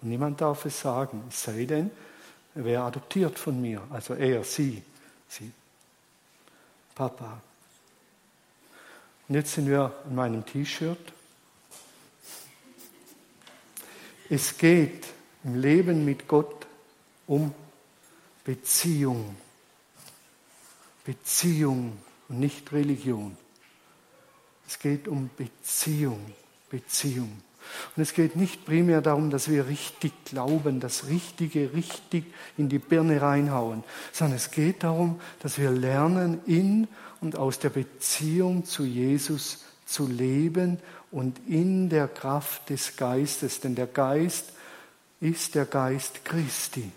Und 0.01 0.10
niemand 0.10 0.41
darf 0.41 0.65
es 0.65 0.81
sagen, 0.81 1.23
es 1.29 1.43
sei 1.43 1.65
denn, 1.65 1.91
er 2.53 2.65
wäre 2.65 2.84
adoptiert 2.84 3.39
von 3.39 3.62
mir. 3.62 3.81
Also 3.89 4.13
er, 4.13 4.43
sie, 4.43 4.84
sie. 5.27 5.51
Papa. 6.93 7.41
Und 9.27 9.36
jetzt 9.36 9.53
sind 9.53 9.67
wir 9.67 9.93
an 10.05 10.15
meinem 10.15 10.45
T-Shirt. 10.45 11.13
Es 14.29 14.58
geht 14.58 15.05
im 15.43 15.55
Leben 15.62 16.05
mit 16.05 16.27
Gott 16.27 16.65
um 17.27 17.53
Beziehung. 18.43 19.36
Beziehung 21.05 21.97
und 22.27 22.39
nicht 22.39 22.71
Religion. 22.73 23.37
Es 24.67 24.79
geht 24.79 25.07
um 25.07 25.29
Beziehung, 25.37 26.19
Beziehung. 26.69 27.31
Und 27.95 28.03
es 28.03 28.13
geht 28.13 28.35
nicht 28.35 28.65
primär 28.65 29.01
darum, 29.01 29.29
dass 29.29 29.49
wir 29.49 29.67
richtig 29.67 30.11
glauben, 30.25 30.79
das 30.79 31.07
Richtige 31.07 31.73
richtig 31.73 32.25
in 32.57 32.69
die 32.69 32.79
Birne 32.79 33.21
reinhauen, 33.21 33.83
sondern 34.11 34.37
es 34.37 34.51
geht 34.51 34.83
darum, 34.83 35.19
dass 35.39 35.57
wir 35.57 35.71
lernen, 35.71 36.41
in 36.45 36.87
und 37.21 37.35
aus 37.35 37.59
der 37.59 37.69
Beziehung 37.69 38.65
zu 38.65 38.83
Jesus 38.83 39.63
zu 39.85 40.07
leben 40.07 40.79
und 41.11 41.39
in 41.47 41.89
der 41.89 42.07
Kraft 42.07 42.69
des 42.69 42.97
Geistes, 42.97 43.61
denn 43.61 43.75
der 43.75 43.87
Geist 43.87 44.51
ist 45.21 45.55
der 45.55 45.65
Geist 45.65 46.25
Christi. 46.25 46.91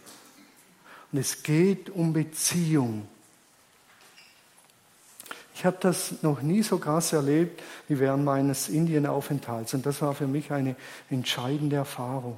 Und 1.13 1.19
es 1.19 1.43
geht 1.43 1.91
um 1.91 2.13
Beziehung. 2.13 3.07
Ich 5.59 5.67
habe 5.67 5.77
das 5.81 6.23
noch 6.23 6.41
nie 6.41 6.63
so 6.63 6.79
krass 6.79 7.13
erlebt 7.13 7.61
wie 7.89 7.99
während 7.99 8.25
meines 8.25 8.69
Indienaufenthalts. 8.69 9.75
Und 9.75 9.85
das 9.87 10.01
war 10.03 10.15
für 10.15 10.29
mich 10.29 10.53
eine 10.53 10.77
entscheidende 11.11 11.75
Erfahrung, 11.75 12.37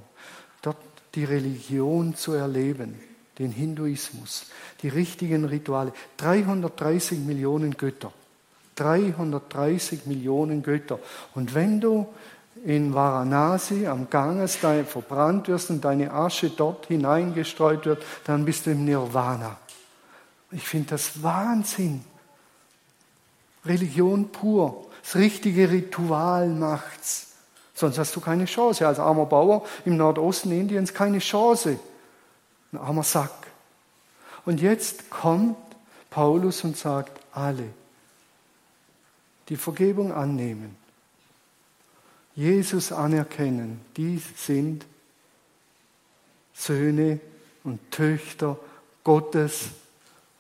dort 0.62 0.78
die 1.14 1.24
Religion 1.24 2.14
zu 2.16 2.33
erleben, 2.33 2.98
den 3.38 3.52
Hinduismus, 3.52 4.46
die 4.80 4.88
richtigen 4.88 5.44
Rituale. 5.44 5.92
330 6.16 7.18
Millionen 7.18 7.76
Götter. 7.76 8.11
330 8.76 10.06
Millionen 10.06 10.62
Götter. 10.62 10.98
Und 11.35 11.54
wenn 11.54 11.78
du 11.78 12.06
in 12.64 12.94
Varanasi 12.94 13.87
am 13.87 14.09
Ganges 14.09 14.56
verbrannt 14.56 15.48
wirst 15.48 15.68
und 15.68 15.85
deine 15.85 16.14
Asche 16.14 16.48
dort 16.48 16.87
hineingestreut 16.87 17.85
wird, 17.85 18.02
dann 18.24 18.46
bist 18.46 18.64
du 18.64 18.70
im 18.70 18.87
Nirvana. 18.87 19.59
Ich 20.52 20.66
finde 20.66 20.88
das 20.88 21.22
Wahnsinn. 21.22 22.02
Religion 23.64 24.31
pur. 24.31 24.87
Das 25.03 25.16
richtige 25.16 25.70
Ritual 25.70 26.49
macht's. 26.49 27.29
Sonst 27.75 27.99
hast 27.99 28.14
du 28.14 28.20
keine 28.20 28.44
Chance. 28.44 28.87
Als 28.87 28.99
armer 28.99 29.27
Bauer 29.27 29.64
im 29.85 29.96
Nordosten 29.96 30.53
Indiens 30.53 30.92
keine 30.92 31.18
Chance. 31.18 31.79
Ein 32.73 32.79
armer 32.79 33.03
Sack. 33.03 33.33
Und 34.44 34.61
jetzt 34.61 35.11
kommt 35.11 35.57
Paulus 36.11 36.64
und 36.64 36.77
sagt, 36.77 37.20
alle 37.33 37.70
die 39.49 39.57
Vergebung 39.57 40.12
annehmen, 40.12 40.77
Jesus 42.37 42.92
anerkennen, 42.92 43.81
die 43.96 44.23
sind 44.37 44.87
Söhne 46.55 47.20
und 47.64 47.90
Töchter 47.90 48.59
Gottes 49.03 49.70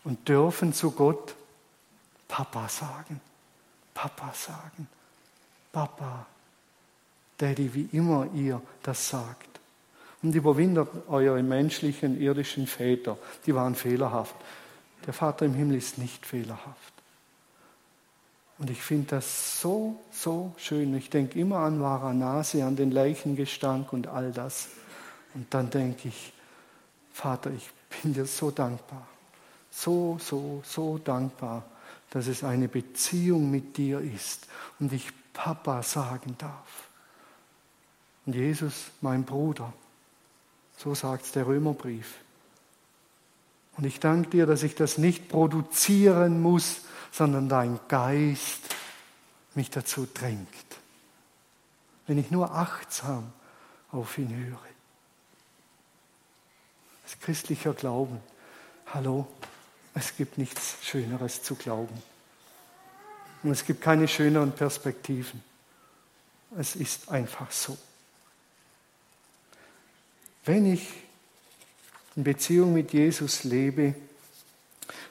und 0.04 0.28
dürfen 0.28 0.72
zu 0.72 0.92
Gott 0.92 1.34
Papa 2.30 2.68
sagen. 2.68 3.20
Papa 3.92 4.32
sagen. 4.32 4.88
Papa. 5.72 6.26
Daddy, 7.36 7.74
wie 7.74 7.88
immer 7.92 8.26
ihr 8.34 8.62
das 8.82 9.08
sagt. 9.08 9.48
Und 10.22 10.34
überwindet 10.34 10.88
eure 11.08 11.42
menschlichen, 11.42 12.20
irdischen 12.20 12.66
Väter. 12.66 13.18
Die 13.46 13.54
waren 13.54 13.74
fehlerhaft. 13.74 14.36
Der 15.06 15.12
Vater 15.12 15.46
im 15.46 15.54
Himmel 15.54 15.78
ist 15.78 15.98
nicht 15.98 16.24
fehlerhaft. 16.24 16.92
Und 18.58 18.68
ich 18.70 18.82
finde 18.82 19.16
das 19.16 19.60
so, 19.60 19.98
so 20.12 20.54
schön. 20.58 20.94
Ich 20.94 21.08
denke 21.08 21.38
immer 21.38 21.60
an 21.60 21.80
Varanasi, 21.80 22.62
an 22.62 22.76
den 22.76 22.90
Leichengestank 22.90 23.92
und 23.92 24.06
all 24.06 24.32
das. 24.32 24.68
Und 25.34 25.52
dann 25.52 25.70
denke 25.70 26.08
ich, 26.08 26.32
Vater, 27.12 27.50
ich 27.50 27.70
bin 28.02 28.12
dir 28.12 28.26
so 28.26 28.50
dankbar. 28.50 29.06
So, 29.70 30.18
so, 30.20 30.62
so 30.64 30.98
dankbar, 30.98 31.64
dass 32.10 32.26
es 32.26 32.44
eine 32.44 32.68
Beziehung 32.68 33.50
mit 33.50 33.76
dir 33.76 34.00
ist 34.00 34.48
und 34.78 34.92
ich 34.92 35.12
Papa 35.32 35.82
sagen 35.82 36.36
darf. 36.38 36.88
Und 38.26 38.34
Jesus, 38.34 38.90
mein 39.00 39.24
Bruder, 39.24 39.72
so 40.76 40.94
sagt 40.94 41.34
der 41.34 41.46
Römerbrief. 41.46 42.16
Und 43.76 43.84
ich 43.84 44.00
danke 44.00 44.30
dir, 44.30 44.46
dass 44.46 44.62
ich 44.62 44.74
das 44.74 44.98
nicht 44.98 45.28
produzieren 45.28 46.42
muss, 46.42 46.82
sondern 47.12 47.48
dein 47.48 47.80
Geist 47.88 48.74
mich 49.54 49.70
dazu 49.70 50.06
drängt. 50.12 50.46
Wenn 52.06 52.18
ich 52.18 52.30
nur 52.30 52.52
achtsam 52.54 53.32
auf 53.90 54.18
ihn 54.18 54.34
höre. 54.34 54.58
Als 57.04 57.18
christlicher 57.20 57.72
Glauben, 57.72 58.20
hallo, 58.92 59.26
es 60.00 60.16
gibt 60.16 60.38
nichts 60.38 60.76
Schöneres 60.82 61.42
zu 61.42 61.54
glauben. 61.54 62.02
Und 63.42 63.50
es 63.50 63.64
gibt 63.66 63.82
keine 63.82 64.08
schöneren 64.08 64.52
Perspektiven. 64.52 65.42
Es 66.58 66.74
ist 66.74 67.10
einfach 67.10 67.50
so. 67.50 67.76
Wenn 70.44 70.72
ich 70.72 70.88
in 72.16 72.24
Beziehung 72.24 72.72
mit 72.72 72.94
Jesus 72.94 73.44
lebe, 73.44 73.94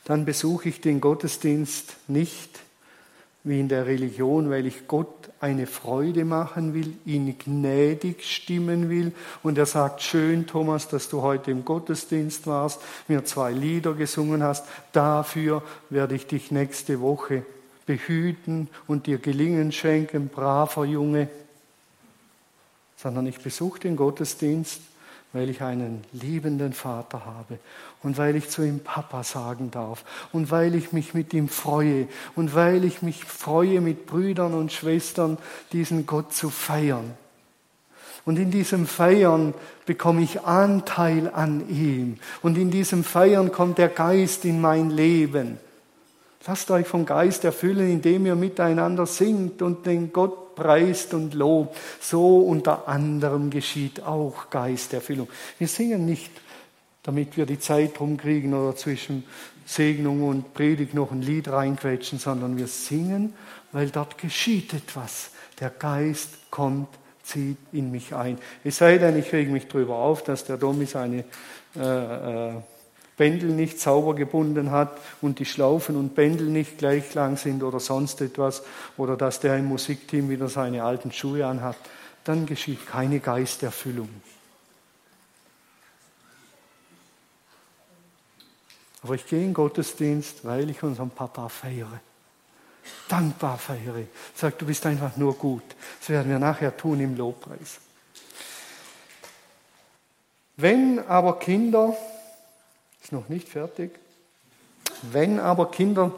dann 0.06 0.26
besuche 0.26 0.70
ich 0.70 0.82
den 0.82 1.00
Gottesdienst 1.00 1.96
nicht 2.08 2.60
wie 3.44 3.60
in 3.60 3.70
der 3.70 3.86
Religion, 3.86 4.50
weil 4.50 4.66
ich 4.66 4.88
Gott 4.88 5.30
eine 5.40 5.66
Freude 5.66 6.26
machen 6.26 6.74
will, 6.74 6.94
ihn 7.06 7.38
gnädig 7.38 8.24
stimmen 8.24 8.90
will. 8.90 9.14
Und 9.44 9.58
er 9.58 9.66
sagt, 9.66 10.02
schön, 10.02 10.46
Thomas, 10.46 10.90
dass 10.90 11.08
du 11.08 11.22
heute 11.22 11.52
im 11.52 11.64
Gottesdienst 11.64 12.48
warst, 12.48 12.82
mir 13.08 13.24
zwei 13.24 13.52
Lieder 13.52 13.94
gesungen 13.94 14.44
hast. 14.44 14.66
Dafür 14.92 15.64
werde 15.90 16.16
ich 16.16 16.28
dich 16.28 16.52
nächste 16.52 17.00
Woche 17.00 17.46
behüten 17.86 18.68
und 18.88 19.08
dir 19.08 19.18
Gelingen 19.18 19.72
schenken, 19.72 20.28
braver 20.28 20.86
Junge. 20.86 21.30
Sondern 22.98 23.26
ich 23.26 23.40
besuche 23.40 23.80
den 23.80 23.96
Gottesdienst 23.96 24.82
weil 25.34 25.50
ich 25.50 25.62
einen 25.62 26.04
liebenden 26.12 26.74
Vater 26.74 27.26
habe 27.26 27.60
und 28.02 28.18
weil 28.18 28.36
ich 28.36 28.50
zu 28.50 28.64
ihm 28.64 28.80
Papa 28.80 29.24
sagen 29.24 29.70
darf 29.72 30.04
und 30.34 30.50
weil 30.50 30.74
ich 30.76 30.92
mich 30.92 31.14
mit 31.14 31.34
ihm 31.34 31.50
freue 31.50 32.08
und 32.36 32.56
weil 32.56 32.84
ich 32.84 33.02
mich 33.02 33.24
freue, 33.24 33.82
mit 33.82 34.08
Brüdern 34.08 34.54
und 34.54 34.72
Schwestern 34.72 35.38
diesen 35.72 36.06
Gott 36.06 36.34
zu 36.34 36.50
feiern. 36.50 37.14
Und 38.26 38.38
in 38.38 38.52
diesem 38.52 38.86
Feiern 38.86 39.54
bekomme 39.86 40.22
ich 40.22 40.42
Anteil 40.42 41.32
an 41.34 41.68
ihm. 41.70 42.18
Und 42.42 42.58
in 42.58 42.70
diesem 42.70 43.04
Feiern 43.04 43.52
kommt 43.52 43.78
der 43.78 43.90
Geist 43.90 44.46
in 44.46 44.62
mein 44.62 44.90
Leben. 44.90 45.58
Lasst 46.46 46.72
euch 46.72 46.88
vom 46.88 47.06
Geist 47.06 47.44
erfüllen, 47.44 47.92
indem 47.92 48.26
ihr 48.26 48.36
miteinander 48.36 49.06
singt 49.06 49.62
und 49.62 49.86
den 49.86 50.12
Gott 50.12 50.49
preist 50.60 51.14
und 51.14 51.34
lobt. 51.34 51.78
So 52.00 52.40
unter 52.40 52.88
anderem 52.88 53.50
geschieht 53.50 54.04
auch 54.04 54.50
Geisterfüllung. 54.50 55.30
Wir 55.58 55.68
singen 55.68 56.06
nicht, 56.06 56.32
damit 57.04 57.38
wir 57.38 57.46
die 57.46 57.60
Zeit 57.60 58.00
rumkriegen 58.00 58.54
oder 58.54 58.76
zwischen 58.76 59.24
Segnung 59.66 60.28
und 60.28 60.54
Predigt 60.54 60.94
noch 60.94 61.12
ein 61.12 61.22
Lied 61.22 61.48
reinquetschen, 61.48 62.20
sondern 62.20 62.58
wir 62.58 62.68
singen, 62.68 63.34
weil 63.72 63.90
dort 63.90 64.18
geschieht 64.18 64.74
etwas. 64.74 65.32
Der 65.60 65.70
Geist 65.70 66.52
kommt, 66.52 66.88
zieht 67.24 67.58
in 67.72 67.92
mich 67.92 68.16
ein. 68.16 68.38
Es 68.64 68.78
sei 68.78 68.98
denn, 68.98 69.18
ich 69.18 69.32
rege 69.32 69.52
mich 69.52 69.68
darüber 69.68 69.96
auf, 69.98 70.24
dass 70.24 70.44
der 70.44 70.58
Domi 70.58 70.86
seine 70.86 71.24
äh, 71.76 72.50
äh, 72.50 72.54
Bändel 73.20 73.50
nicht 73.50 73.82
sauber 73.82 74.16
gebunden 74.16 74.72
hat 74.72 74.98
und 75.22 75.40
die 75.40 75.46
Schlaufen 75.46 75.98
und 75.98 76.16
Bändel 76.16 76.48
nicht 76.48 76.78
gleich 76.78 77.14
lang 77.16 77.36
sind 77.36 77.64
oder 77.64 77.82
sonst 77.82 78.22
etwas 78.22 78.64
oder 78.96 79.18
dass 79.18 79.42
der 79.42 79.58
im 79.58 79.66
Musikteam 79.66 80.30
wieder 80.30 80.48
seine 80.48 80.86
alten 80.86 81.12
Schuhe 81.12 81.46
anhat, 81.46 81.76
dann 82.24 82.46
geschieht 82.46 82.88
keine 82.88 83.20
Geisterfüllung. 83.20 84.08
Aber 89.04 89.16
ich 89.16 89.28
gehe 89.28 89.40
in 89.40 89.48
den 89.48 89.54
Gottesdienst, 89.54 90.46
weil 90.46 90.70
ich 90.70 90.82
unseren 90.82 91.10
Papa 91.10 91.50
feiere. 91.50 92.00
Dankbar 93.10 93.58
feiere. 93.58 94.06
Sag, 94.34 94.58
du 94.60 94.66
bist 94.66 94.86
einfach 94.86 95.18
nur 95.18 95.36
gut. 95.36 95.64
Das 96.00 96.10
werden 96.10 96.32
wir 96.32 96.40
nachher 96.40 96.76
tun 96.76 97.02
im 97.02 97.18
Lobpreis. 97.18 97.80
Wenn 100.56 101.00
aber 101.00 101.38
Kinder 101.40 101.98
ist 103.10 103.14
noch 103.14 103.30
nicht 103.30 103.50
fertig. 103.50 103.90
Wenn 105.12 105.40
aber 105.40 105.72
Kinder 105.72 106.12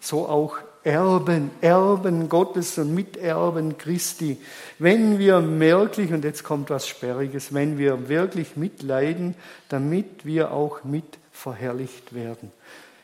so 0.00 0.26
auch 0.26 0.58
Erben, 0.82 1.52
Erben 1.60 2.28
Gottes 2.28 2.78
und 2.78 2.92
Miterben 2.92 3.78
Christi, 3.78 4.36
wenn 4.80 5.20
wir 5.20 5.60
wirklich, 5.60 6.12
und 6.12 6.24
jetzt 6.24 6.42
kommt 6.42 6.68
was 6.68 6.88
Sperriges, 6.88 7.54
wenn 7.54 7.78
wir 7.78 8.08
wirklich 8.08 8.56
mitleiden, 8.56 9.36
damit 9.68 10.26
wir 10.26 10.50
auch 10.50 10.82
mit 10.82 11.04
verherrlicht 11.30 12.12
werden. 12.12 12.50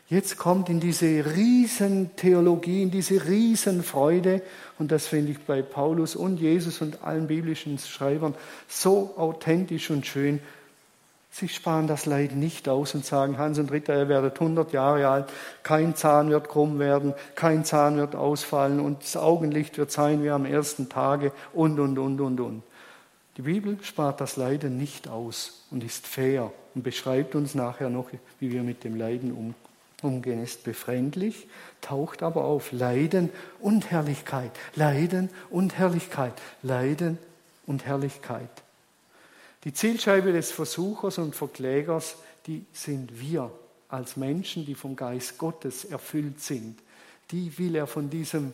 Jetzt 0.09 0.37
kommt 0.37 0.67
in 0.67 0.81
diese 0.81 1.05
Riesentheologie, 1.05 2.83
in 2.83 2.91
diese 2.91 3.25
Riesenfreude, 3.25 4.41
und 4.79 4.91
das 4.91 5.07
finde 5.07 5.31
ich 5.31 5.39
bei 5.39 5.61
Paulus 5.61 6.17
und 6.17 6.41
Jesus 6.41 6.81
und 6.81 7.03
allen 7.03 7.27
biblischen 7.27 7.79
Schreibern 7.79 8.35
so 8.67 9.13
authentisch 9.15 9.91
und 9.91 10.05
schön, 10.05 10.41
Sie 11.35 11.49
sparen 11.49 11.87
das 11.87 12.05
Leid 12.05 12.35
nicht 12.35 12.69
aus 12.69 12.93
und 12.93 13.07
sagen, 13.07 13.39
Hans 13.39 13.57
und 13.57 13.71
Ritter, 13.71 13.97
ihr 13.97 14.07
werdet 14.07 14.39
100 14.39 14.71
Jahre 14.71 15.07
alt, 15.07 15.33
kein 15.63 15.95
Zahn 15.95 16.29
wird 16.29 16.47
krumm 16.47 16.77
werden, 16.77 17.15
kein 17.33 17.65
Zahn 17.65 17.97
wird 17.97 18.15
ausfallen 18.15 18.79
und 18.79 19.01
das 19.01 19.17
Augenlicht 19.17 19.79
wird 19.79 19.91
sein 19.91 20.21
wie 20.21 20.29
am 20.29 20.45
ersten 20.45 20.89
Tage 20.89 21.31
und, 21.51 21.79
und, 21.79 21.97
und, 21.97 22.21
und, 22.21 22.39
und. 22.39 22.63
Die 23.37 23.41
Bibel 23.41 23.79
spart 23.81 24.21
das 24.21 24.35
Leiden 24.35 24.77
nicht 24.77 25.07
aus 25.07 25.65
und 25.71 25.83
ist 25.83 26.05
fair 26.05 26.53
und 26.75 26.83
beschreibt 26.83 27.33
uns 27.33 27.55
nachher 27.55 27.89
noch, 27.89 28.11
wie 28.39 28.51
wir 28.51 28.61
mit 28.61 28.83
dem 28.83 28.95
Leiden 28.95 29.31
um, 29.31 29.55
umgehen. 30.03 30.43
Ist 30.43 30.63
befremdlich, 30.63 31.47
taucht 31.81 32.21
aber 32.21 32.45
auf 32.45 32.71
Leiden 32.71 33.31
und 33.59 33.89
Herrlichkeit, 33.89 34.51
Leiden 34.75 35.31
und 35.49 35.79
Herrlichkeit, 35.79 36.33
Leiden 36.61 37.17
und 37.65 37.87
Herrlichkeit. 37.87 38.62
Die 39.63 39.73
Zielscheibe 39.73 40.33
des 40.33 40.51
Versuchers 40.51 41.17
und 41.17 41.35
Verklägers, 41.35 42.15
die 42.47 42.65
sind 42.73 43.19
wir 43.19 43.51
als 43.87 44.17
Menschen, 44.17 44.65
die 44.65 44.75
vom 44.75 44.95
Geist 44.95 45.37
Gottes 45.37 45.85
erfüllt 45.85 46.41
sind. 46.41 46.79
Die 47.31 47.57
will 47.57 47.75
er 47.75 47.87
von 47.87 48.09
diesem 48.09 48.53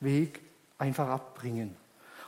Weg 0.00 0.40
einfach 0.78 1.08
abbringen. 1.08 1.76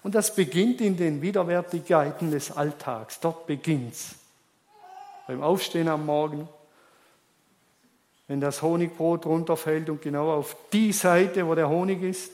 Und 0.03 0.15
das 0.15 0.35
beginnt 0.35 0.81
in 0.81 0.97
den 0.97 1.23
Widerwärtigkeiten 1.23 2.31
des 2.31 2.51
Alltags. 2.51 3.21
Dort 3.21 3.47
beginnt's. 3.47 4.17
Beim 5.27 5.43
Aufstehen 5.43 5.89
am 5.89 6.07
Morgen, 6.07 6.49
wenn 8.27 8.41
das 8.41 8.63
Honigbrot 8.63 9.27
runterfällt 9.27 9.91
und 9.91 10.03
genau 10.03 10.33
auf 10.33 10.57
die 10.73 10.93
Seite, 10.93 11.47
wo 11.47 11.55
der 11.55 11.69
Honig 11.69 12.03
ist, 12.03 12.33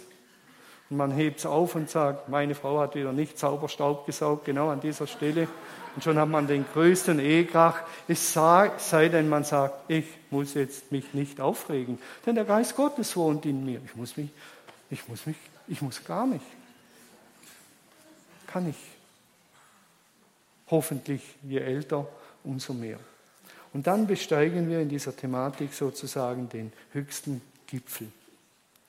und 0.88 0.99
man 0.99 1.11
hebt 1.11 1.40
es 1.40 1.46
auf 1.46 1.75
und 1.75 1.90
sagt, 1.90 2.29
meine 2.29 2.55
Frau 2.55 2.79
hat 2.79 2.94
wieder 2.94 3.12
nicht 3.12 3.38
sauber 3.38 3.68
Staub 3.68 4.07
gesaugt, 4.07 4.44
genau 4.44 4.68
an 4.68 4.81
dieser 4.81 5.07
Stelle. 5.07 5.49
Und 5.94 6.05
schon 6.05 6.18
hat 6.18 6.29
man 6.29 6.46
den 6.46 6.64
größten 6.72 7.18
Ehekrach. 7.18 7.81
Es 8.07 8.33
sei 8.33 9.09
denn, 9.09 9.29
man 9.29 9.44
sagt, 9.44 9.90
ich 9.90 10.05
muss 10.31 10.55
jetzt 10.55 10.92
mich 10.92 11.12
nicht 11.14 11.40
aufregen, 11.40 11.99
denn 12.25 12.35
der 12.35 12.44
Geist 12.44 12.77
Gottes 12.77 13.16
wohnt 13.16 13.46
in 13.46 13.64
mir. 13.64 13.81
Ich 13.85 13.96
muss 13.96 14.16
mich, 14.16 14.31
ich 14.90 15.09
muss 15.09 15.27
mich, 15.27 15.37
ich 15.66 15.83
muss 15.83 16.05
gar 16.05 16.27
nicht. 16.27 16.44
Kann 18.46 18.68
ich. 18.68 18.77
Hoffentlich, 20.70 21.22
je 21.42 21.59
älter, 21.59 22.07
umso 22.44 22.75
mehr. 22.75 22.99
Und 23.72 23.87
dann 23.87 24.07
besteigen 24.07 24.68
wir 24.68 24.81
in 24.81 24.88
dieser 24.88 25.16
Thematik 25.16 25.72
sozusagen 25.75 26.49
den 26.49 26.72
höchsten 26.92 27.42
Gipfel. 27.66 28.09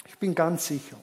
Ich 0.08 0.18
bin 0.18 0.36
ganz 0.36 0.68
sicher, 0.68 0.98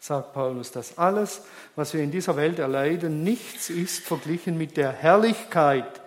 sagt 0.00 0.32
Paulus, 0.32 0.70
dass 0.70 0.98
alles, 0.98 1.42
was 1.76 1.94
wir 1.94 2.02
in 2.02 2.10
dieser 2.10 2.36
Welt 2.36 2.58
erleiden, 2.58 3.22
nichts 3.22 3.70
ist 3.70 4.04
verglichen 4.04 4.56
mit 4.56 4.76
der 4.76 4.92
Herrlichkeit, 4.92 6.00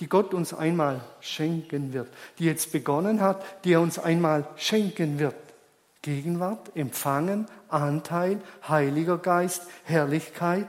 die 0.00 0.08
Gott 0.08 0.34
uns 0.34 0.52
einmal 0.52 1.00
schenken 1.20 1.92
wird, 1.92 2.08
die 2.38 2.44
jetzt 2.44 2.72
begonnen 2.72 3.20
hat, 3.20 3.42
die 3.64 3.72
er 3.72 3.80
uns 3.80 3.98
einmal 3.98 4.46
schenken 4.56 5.18
wird. 5.18 5.34
Gegenwart, 6.02 6.70
Empfangen, 6.76 7.46
Anteil, 7.68 8.40
Heiliger 8.68 9.18
Geist, 9.18 9.62
Herrlichkeit, 9.84 10.68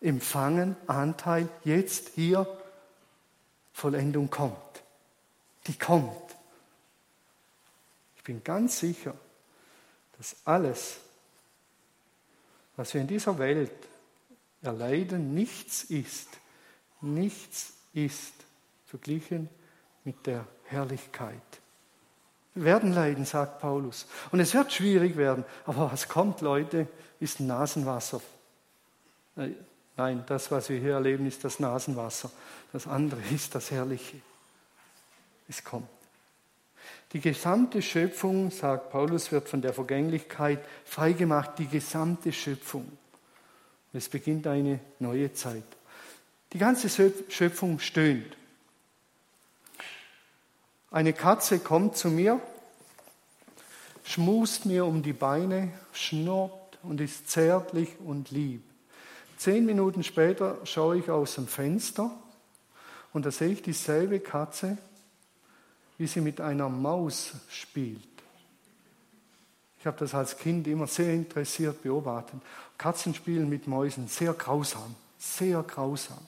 Empfangen, 0.00 0.76
Anteil, 0.86 1.48
jetzt 1.64 2.10
hier, 2.14 2.46
Vollendung 3.72 4.28
kommt. 4.28 4.56
Die 5.66 5.78
kommt. 5.78 6.12
Ich 8.16 8.24
bin 8.24 8.42
ganz 8.44 8.78
sicher, 8.80 9.14
dass 10.18 10.36
alles, 10.44 10.98
was 12.78 12.94
wir 12.94 13.00
in 13.00 13.08
dieser 13.08 13.36
Welt 13.38 13.72
erleiden, 14.62 15.34
nichts 15.34 15.82
ist, 15.82 16.28
nichts 17.00 17.72
ist 17.92 18.32
verglichen 18.86 19.48
mit 20.04 20.26
der 20.28 20.46
Herrlichkeit. 20.66 21.42
Wir 22.54 22.64
werden 22.64 22.92
leiden, 22.92 23.24
sagt 23.24 23.60
Paulus. 23.60 24.06
Und 24.30 24.38
es 24.38 24.54
wird 24.54 24.72
schwierig 24.72 25.16
werden. 25.16 25.44
Aber 25.66 25.90
was 25.90 26.08
kommt, 26.08 26.40
Leute, 26.40 26.86
ist 27.18 27.40
Nasenwasser. 27.40 28.20
Äh, 29.36 29.50
nein, 29.96 30.22
das, 30.28 30.52
was 30.52 30.68
wir 30.68 30.78
hier 30.78 30.94
erleben, 30.94 31.26
ist 31.26 31.42
das 31.42 31.58
Nasenwasser. 31.58 32.30
Das 32.72 32.86
andere 32.86 33.20
ist 33.34 33.56
das 33.56 33.72
Herrliche. 33.72 34.18
Es 35.48 35.64
kommt. 35.64 35.88
Die 37.12 37.20
gesamte 37.20 37.80
Schöpfung, 37.80 38.50
sagt 38.50 38.90
Paulus, 38.90 39.32
wird 39.32 39.48
von 39.48 39.62
der 39.62 39.72
Vergänglichkeit 39.72 40.60
freigemacht, 40.84 41.58
die 41.58 41.66
gesamte 41.66 42.32
Schöpfung. 42.32 42.86
Es 43.94 44.08
beginnt 44.08 44.46
eine 44.46 44.80
neue 44.98 45.32
Zeit. 45.32 45.64
Die 46.52 46.58
ganze 46.58 46.88
Schöpfung 47.28 47.78
stöhnt. 47.78 48.36
Eine 50.90 51.12
Katze 51.12 51.58
kommt 51.58 51.96
zu 51.96 52.08
mir, 52.08 52.40
schmust 54.04 54.66
mir 54.66 54.86
um 54.86 55.02
die 55.02 55.12
Beine, 55.12 55.72
schnurrt 55.92 56.78
und 56.82 57.00
ist 57.00 57.28
zärtlich 57.30 57.90
und 58.04 58.30
lieb. 58.30 58.62
Zehn 59.36 59.66
Minuten 59.66 60.02
später 60.02 60.58
schaue 60.64 60.98
ich 60.98 61.10
aus 61.10 61.34
dem 61.34 61.46
Fenster 61.46 62.10
und 63.12 63.26
da 63.26 63.30
sehe 63.30 63.50
ich 63.50 63.62
dieselbe 63.62 64.20
Katze, 64.20 64.78
wie 65.98 66.06
sie 66.06 66.20
mit 66.20 66.40
einer 66.40 66.68
Maus 66.68 67.32
spielt. 67.48 68.02
Ich 69.80 69.86
habe 69.86 69.96
das 69.98 70.14
als 70.14 70.36
Kind 70.36 70.66
immer 70.66 70.86
sehr 70.86 71.12
interessiert 71.12 71.82
beobachtet. 71.82 72.40
Katzen 72.76 73.14
spielen 73.14 73.48
mit 73.48 73.66
Mäusen 73.66 74.08
sehr 74.08 74.32
grausam, 74.32 74.94
sehr 75.18 75.62
grausam. 75.62 76.18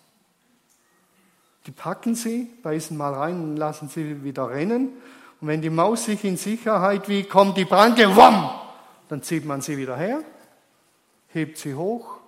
Die 1.66 1.72
packen 1.72 2.14
sie, 2.14 2.48
beißen 2.62 2.96
mal 2.96 3.12
rein 3.12 3.40
und 3.40 3.56
lassen 3.56 3.88
sie 3.88 4.24
wieder 4.24 4.50
rennen. 4.50 4.90
Und 5.40 5.48
wenn 5.48 5.62
die 5.62 5.70
Maus 5.70 6.04
sich 6.04 6.24
in 6.24 6.36
Sicherheit 6.36 7.08
wie 7.08 7.24
kommt 7.24 7.56
die 7.56 7.64
Pranke, 7.64 8.16
wam, 8.16 8.50
dann 9.08 9.22
zieht 9.22 9.44
man 9.44 9.60
sie 9.60 9.76
wieder 9.76 9.96
her, 9.96 10.22
hebt 11.28 11.58
sie 11.58 11.74
hoch, 11.74 12.18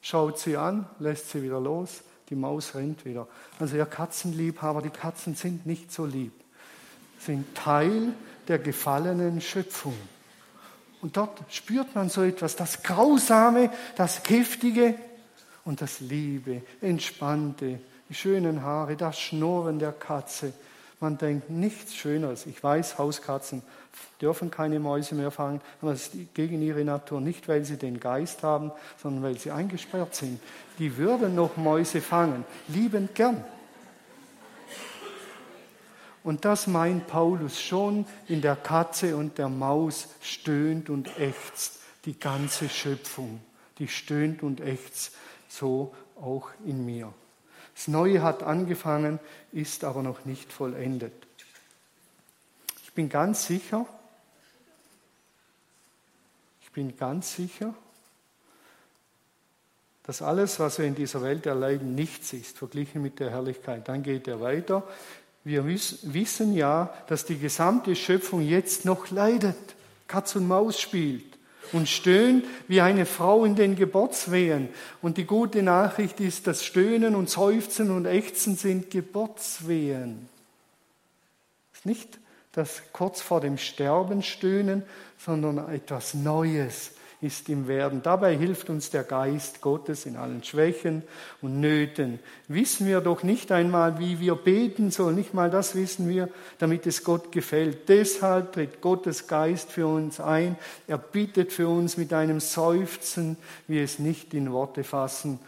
schaut 0.00 0.38
sie 0.38 0.56
an, 0.56 0.86
lässt 0.98 1.30
sie 1.30 1.42
wieder 1.42 1.60
los, 1.60 2.02
die 2.30 2.36
Maus 2.36 2.74
rennt 2.74 3.04
wieder. 3.04 3.26
Also 3.58 3.76
ihr 3.76 3.86
Katzenliebhaber, 3.86 4.82
die 4.82 4.90
Katzen 4.90 5.34
sind 5.34 5.66
nicht 5.66 5.92
so 5.92 6.06
lieb, 6.06 6.32
sind 7.24 7.54
Teil 7.54 8.12
der 8.48 8.58
gefallenen 8.58 9.40
Schöpfung. 9.40 9.96
Und 11.00 11.16
dort 11.16 11.42
spürt 11.50 11.94
man 11.94 12.08
so 12.08 12.22
etwas, 12.22 12.56
das 12.56 12.82
Grausame, 12.82 13.70
das 13.96 14.22
Giftige 14.22 14.94
und 15.64 15.82
das 15.82 16.00
Liebe, 16.00 16.62
Entspannte, 16.80 17.78
die 18.08 18.14
schönen 18.14 18.62
Haare, 18.62 18.96
das 18.96 19.18
Schnurren 19.18 19.78
der 19.78 19.92
Katze. 19.92 20.52
Man 21.00 21.18
denkt 21.18 21.50
nichts 21.50 21.94
Schöneres. 21.94 22.46
Ich 22.46 22.62
weiß, 22.62 22.96
Hauskatzen 22.96 23.62
dürfen 24.20 24.50
keine 24.50 24.80
Mäuse 24.80 25.14
mehr 25.14 25.30
fangen, 25.30 25.60
aber 25.82 25.92
das 25.92 26.08
ist 26.14 26.34
gegen 26.34 26.62
ihre 26.62 26.84
Natur. 26.84 27.20
Nicht, 27.20 27.48
weil 27.48 27.64
sie 27.64 27.76
den 27.76 28.00
Geist 28.00 28.42
haben, 28.42 28.72
sondern 29.02 29.22
weil 29.22 29.38
sie 29.38 29.50
eingesperrt 29.50 30.14
sind. 30.14 30.40
Die 30.78 30.96
würden 30.96 31.34
noch 31.34 31.56
Mäuse 31.56 32.00
fangen, 32.00 32.44
liebend 32.68 33.14
gern. 33.14 33.44
Und 36.24 36.46
das 36.46 36.66
meint 36.66 37.06
Paulus 37.06 37.60
schon 37.60 38.06
in 38.26 38.40
der 38.40 38.56
Katze 38.56 39.14
und 39.14 39.36
der 39.36 39.50
Maus 39.50 40.08
stöhnt 40.22 40.88
und 40.88 41.20
ächzt 41.20 41.78
die 42.06 42.18
ganze 42.18 42.70
Schöpfung. 42.70 43.40
Die 43.78 43.88
stöhnt 43.88 44.42
und 44.42 44.60
ächzt 44.62 45.14
so 45.48 45.94
auch 46.16 46.48
in 46.64 46.86
mir. 46.86 47.12
Das 47.74 47.88
Neue 47.88 48.22
hat 48.22 48.42
angefangen, 48.42 49.20
ist 49.52 49.84
aber 49.84 50.02
noch 50.02 50.24
nicht 50.24 50.50
vollendet. 50.50 51.12
Ich 52.84 52.92
bin 52.94 53.10
ganz 53.10 53.46
sicher, 53.46 53.84
ich 56.62 56.70
bin 56.72 56.96
ganz 56.96 57.36
sicher, 57.36 57.74
dass 60.04 60.22
alles, 60.22 60.58
was 60.58 60.78
wir 60.78 60.86
in 60.86 60.94
dieser 60.94 61.20
Welt 61.20 61.44
erleiden, 61.44 61.94
nichts 61.94 62.32
ist, 62.32 62.56
verglichen 62.56 63.02
mit 63.02 63.20
der 63.20 63.30
Herrlichkeit. 63.30 63.88
Dann 63.88 64.02
geht 64.02 64.26
er 64.26 64.40
weiter. 64.40 64.86
Wir 65.44 65.66
wissen 65.66 66.54
ja, 66.54 66.92
dass 67.06 67.26
die 67.26 67.38
gesamte 67.38 67.94
Schöpfung 67.94 68.40
jetzt 68.40 68.86
noch 68.86 69.10
leidet, 69.10 69.56
Katz 70.08 70.36
und 70.36 70.48
Maus 70.48 70.80
spielt 70.80 71.34
und 71.72 71.88
stöhnt 71.88 72.46
wie 72.66 72.80
eine 72.80 73.04
Frau 73.04 73.44
in 73.44 73.54
den 73.54 73.76
Geburtswehen. 73.76 74.68
Und 75.02 75.18
die 75.18 75.24
gute 75.24 75.62
Nachricht 75.62 76.20
ist, 76.20 76.46
dass 76.46 76.64
Stöhnen 76.64 77.14
und 77.14 77.28
Seufzen 77.28 77.90
und 77.90 78.06
Ächzen 78.06 78.56
sind 78.56 78.90
Geburtswehen. 78.90 80.28
Ist 81.74 81.84
nicht 81.84 82.18
das 82.52 82.82
kurz 82.92 83.20
vor 83.20 83.40
dem 83.40 83.58
Sterben 83.58 84.22
stöhnen, 84.22 84.82
sondern 85.18 85.58
etwas 85.74 86.14
Neues, 86.14 86.92
ist 87.24 87.48
im 87.48 87.66
Werden. 87.66 88.02
Dabei 88.02 88.36
hilft 88.36 88.70
uns 88.70 88.90
der 88.90 89.02
Geist 89.02 89.60
Gottes 89.60 90.06
in 90.06 90.16
allen 90.16 90.44
Schwächen 90.44 91.02
und 91.40 91.58
Nöten. 91.58 92.18
Wissen 92.48 92.86
wir 92.86 93.00
doch 93.00 93.22
nicht 93.22 93.50
einmal, 93.50 93.98
wie 93.98 94.20
wir 94.20 94.34
beten 94.34 94.90
sollen, 94.90 95.16
nicht 95.16 95.34
mal 95.34 95.50
das 95.50 95.74
wissen 95.74 96.08
wir, 96.08 96.28
damit 96.58 96.86
es 96.86 97.02
Gott 97.02 97.32
gefällt. 97.32 97.88
Deshalb 97.88 98.52
tritt 98.52 98.80
Gottes 98.80 99.26
Geist 99.26 99.72
für 99.72 99.86
uns 99.86 100.20
ein. 100.20 100.56
Er 100.86 100.98
bittet 100.98 101.52
für 101.52 101.68
uns 101.68 101.96
mit 101.96 102.12
einem 102.12 102.40
Seufzen, 102.40 103.36
wie 103.66 103.80
es 103.80 103.98
nicht 103.98 104.34
in 104.34 104.52
Worte 104.52 104.84
fassen 104.84 105.38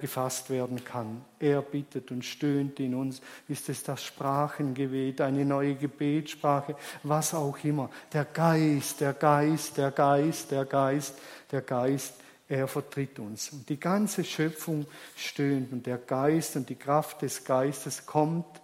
gefasst 0.00 0.50
werden 0.50 0.84
kann. 0.84 1.24
Er 1.38 1.62
bittet 1.62 2.10
und 2.10 2.24
stöhnt 2.24 2.78
in 2.80 2.94
uns. 2.94 3.20
Ist 3.48 3.68
es 3.68 3.82
das 3.82 4.04
Sprachengebet, 4.04 5.20
eine 5.20 5.44
neue 5.44 5.74
Gebetssprache, 5.74 6.76
was 7.02 7.34
auch 7.34 7.56
immer. 7.64 7.90
Der 8.12 8.26
Geist, 8.26 9.00
der 9.00 9.14
Geist, 9.14 9.76
der 9.78 9.90
Geist, 9.90 10.50
der 10.50 10.64
Geist, 10.64 11.14
der 11.50 11.62
Geist, 11.62 12.14
er 12.48 12.66
vertritt 12.66 13.18
uns. 13.20 13.50
Und 13.50 13.68
die 13.68 13.78
ganze 13.78 14.24
Schöpfung 14.24 14.86
stöhnt 15.16 15.72
und 15.72 15.86
der 15.86 15.98
Geist 15.98 16.56
und 16.56 16.68
die 16.68 16.74
Kraft 16.74 17.22
des 17.22 17.44
Geistes 17.44 18.04
kommt 18.04 18.60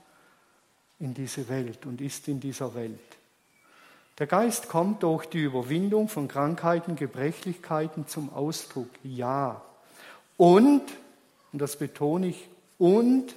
in 0.99 1.15
diese 1.15 1.49
Welt 1.49 1.87
und 1.87 2.01
ist 2.01 2.27
in 2.29 2.41
dieser 2.41 2.75
Welt. 2.75 2.99
Der 4.19 4.27
Geist 4.27 4.69
kommt 4.69 5.03
durch 5.03 5.27
die 5.27 5.43
Überwindung 5.43 6.09
von 6.09 6.27
Krankheiten, 6.27 6.97
Gebrechlichkeiten 6.97 8.07
zum 8.07 8.33
Ausdruck. 8.33 8.89
Ja. 9.03 9.63
Und 10.37 10.83
und 11.57 11.63
das 11.63 11.77
betone 11.77 12.27
ich, 12.27 12.51
und 12.77 13.35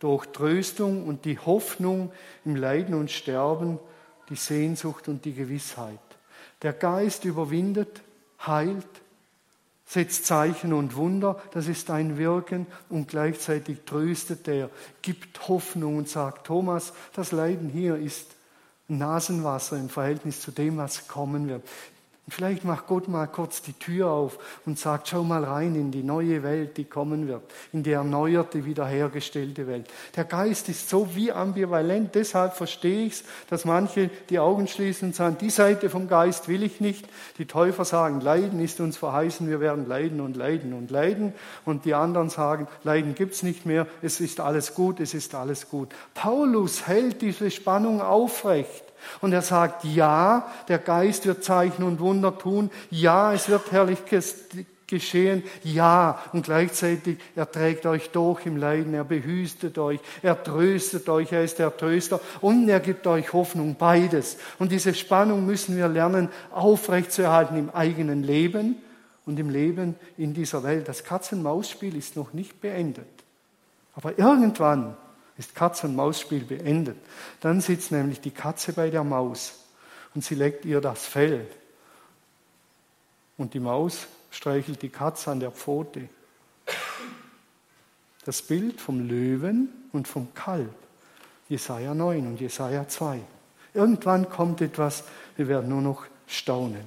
durch 0.00 0.26
Tröstung 0.26 1.06
und 1.06 1.24
die 1.24 1.38
Hoffnung 1.38 2.10
im 2.44 2.56
Leiden 2.56 2.96
und 2.96 3.12
Sterben, 3.12 3.78
die 4.28 4.34
Sehnsucht 4.34 5.06
und 5.06 5.24
die 5.24 5.34
Gewissheit. 5.34 6.00
Der 6.62 6.72
Geist 6.72 7.24
überwindet, 7.24 8.02
heilt, 8.44 8.88
setzt 9.86 10.26
Zeichen 10.26 10.72
und 10.72 10.96
Wunder, 10.96 11.40
das 11.52 11.68
ist 11.68 11.90
ein 11.90 12.18
Wirken 12.18 12.66
und 12.88 13.06
gleichzeitig 13.06 13.78
tröstet 13.86 14.48
er, 14.48 14.68
gibt 15.00 15.46
Hoffnung 15.46 15.96
und 15.96 16.08
sagt, 16.08 16.48
Thomas, 16.48 16.92
das 17.14 17.30
Leiden 17.30 17.68
hier 17.68 17.94
ist 17.94 18.26
Nasenwasser 18.88 19.76
im 19.76 19.90
Verhältnis 19.90 20.40
zu 20.40 20.50
dem, 20.50 20.76
was 20.76 21.06
kommen 21.06 21.46
wird. 21.46 21.62
Vielleicht 22.30 22.64
macht 22.64 22.86
Gott 22.86 23.08
mal 23.08 23.26
kurz 23.26 23.62
die 23.62 23.72
Tür 23.72 24.10
auf 24.10 24.38
und 24.64 24.78
sagt, 24.78 25.08
schau 25.08 25.24
mal 25.24 25.44
rein 25.44 25.74
in 25.74 25.90
die 25.90 26.02
neue 26.02 26.42
Welt, 26.42 26.76
die 26.76 26.84
kommen 26.84 27.28
wird, 27.28 27.42
in 27.72 27.82
die 27.82 27.92
erneuerte, 27.92 28.64
wiederhergestellte 28.64 29.66
Welt. 29.66 29.86
Der 30.16 30.24
Geist 30.24 30.68
ist 30.68 30.88
so 30.88 31.14
wie 31.14 31.32
ambivalent, 31.32 32.14
deshalb 32.14 32.54
verstehe 32.54 33.06
ich 33.06 33.12
es, 33.14 33.24
dass 33.48 33.64
manche 33.64 34.10
die 34.28 34.38
Augen 34.38 34.68
schließen 34.68 35.08
und 35.08 35.14
sagen, 35.14 35.36
die 35.40 35.50
Seite 35.50 35.90
vom 35.90 36.08
Geist 36.08 36.48
will 36.48 36.62
ich 36.62 36.80
nicht. 36.80 37.06
Die 37.38 37.46
Täufer 37.46 37.84
sagen, 37.84 38.20
Leiden 38.20 38.60
ist 38.60 38.80
uns 38.80 38.96
verheißen, 38.96 39.48
wir 39.48 39.60
werden 39.60 39.86
leiden 39.86 40.20
und 40.20 40.36
leiden 40.36 40.72
und 40.72 40.90
leiden. 40.90 41.32
Und 41.64 41.84
die 41.84 41.94
anderen 41.94 42.30
sagen, 42.30 42.68
Leiden 42.84 43.14
gibt's 43.14 43.42
nicht 43.42 43.66
mehr, 43.66 43.86
es 44.02 44.20
ist 44.20 44.40
alles 44.40 44.74
gut, 44.74 45.00
es 45.00 45.14
ist 45.14 45.34
alles 45.34 45.68
gut. 45.68 45.88
Paulus 46.14 46.86
hält 46.86 47.22
diese 47.22 47.50
Spannung 47.50 48.00
aufrecht. 48.00 48.89
Und 49.20 49.32
er 49.32 49.42
sagt, 49.42 49.84
ja, 49.84 50.48
der 50.68 50.78
Geist 50.78 51.26
wird 51.26 51.44
Zeichen 51.44 51.82
und 51.82 52.00
Wunder 52.00 52.36
tun, 52.36 52.70
ja, 52.90 53.32
es 53.32 53.48
wird 53.48 53.72
Herrliches 53.72 54.36
geschehen, 54.90 55.42
ja, 55.62 56.20
und 56.32 56.44
gleichzeitig, 56.44 57.18
er 57.36 57.50
trägt 57.50 57.86
euch 57.86 58.10
durch 58.10 58.44
im 58.44 58.56
Leiden, 58.56 58.92
er 58.92 59.04
behüstet 59.04 59.78
euch, 59.78 60.00
er 60.20 60.42
tröstet 60.42 61.08
euch, 61.08 61.32
er 61.32 61.44
ist 61.44 61.58
der 61.58 61.74
Tröster 61.74 62.20
und 62.42 62.68
er 62.68 62.80
gibt 62.80 63.06
euch 63.06 63.32
Hoffnung, 63.32 63.76
beides. 63.78 64.36
Und 64.58 64.72
diese 64.72 64.92
Spannung 64.92 65.46
müssen 65.46 65.76
wir 65.76 65.88
lernen, 65.88 66.28
aufrechtzuerhalten 66.50 67.56
im 67.56 67.70
eigenen 67.70 68.22
Leben 68.22 68.76
und 69.24 69.38
im 69.38 69.48
Leben 69.48 69.94
in 70.18 70.34
dieser 70.34 70.62
Welt. 70.64 70.88
Das 70.88 71.04
Katz-und-Maus-Spiel 71.04 71.96
ist 71.96 72.16
noch 72.16 72.32
nicht 72.32 72.60
beendet. 72.60 73.06
Aber 73.94 74.18
irgendwann 74.18 74.96
ist 75.40 75.54
Katz-und-Maus-Spiel 75.54 76.44
beendet. 76.44 76.98
Dann 77.40 77.62
sitzt 77.62 77.92
nämlich 77.92 78.20
die 78.20 78.30
Katze 78.30 78.74
bei 78.74 78.90
der 78.90 79.04
Maus 79.04 79.54
und 80.14 80.22
sie 80.22 80.34
legt 80.34 80.66
ihr 80.66 80.82
das 80.82 81.06
Fell. 81.06 81.46
Und 83.38 83.54
die 83.54 83.60
Maus 83.60 84.06
streichelt 84.30 84.82
die 84.82 84.90
Katze 84.90 85.30
an 85.30 85.40
der 85.40 85.50
Pfote. 85.50 86.10
Das 88.26 88.42
Bild 88.42 88.82
vom 88.82 89.08
Löwen 89.08 89.70
und 89.92 90.06
vom 90.06 90.34
Kalb. 90.34 90.74
Jesaja 91.48 91.94
9 91.94 92.26
und 92.26 92.40
Jesaja 92.40 92.86
2. 92.86 93.20
Irgendwann 93.72 94.28
kommt 94.28 94.60
etwas, 94.60 95.04
wir 95.36 95.48
werden 95.48 95.70
nur 95.70 95.80
noch 95.80 96.04
staunen. 96.26 96.84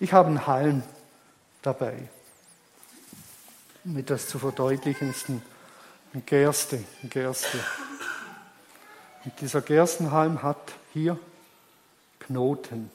Ich 0.00 0.12
habe 0.12 0.28
einen 0.28 0.46
Halm 0.48 0.82
dabei, 1.62 1.94
um 3.84 3.96
etwas 3.96 4.26
zu 4.26 4.40
verdeutlichen. 4.40 5.10
Ist 5.10 5.28
ein 5.28 5.40
Gerste, 6.26 6.82
Gerste. 7.08 7.58
Und 9.24 9.40
dieser 9.40 9.60
Gerstenhalm 9.60 10.42
hat 10.42 10.72
hier 10.92 11.18
Knoten. 12.18 12.90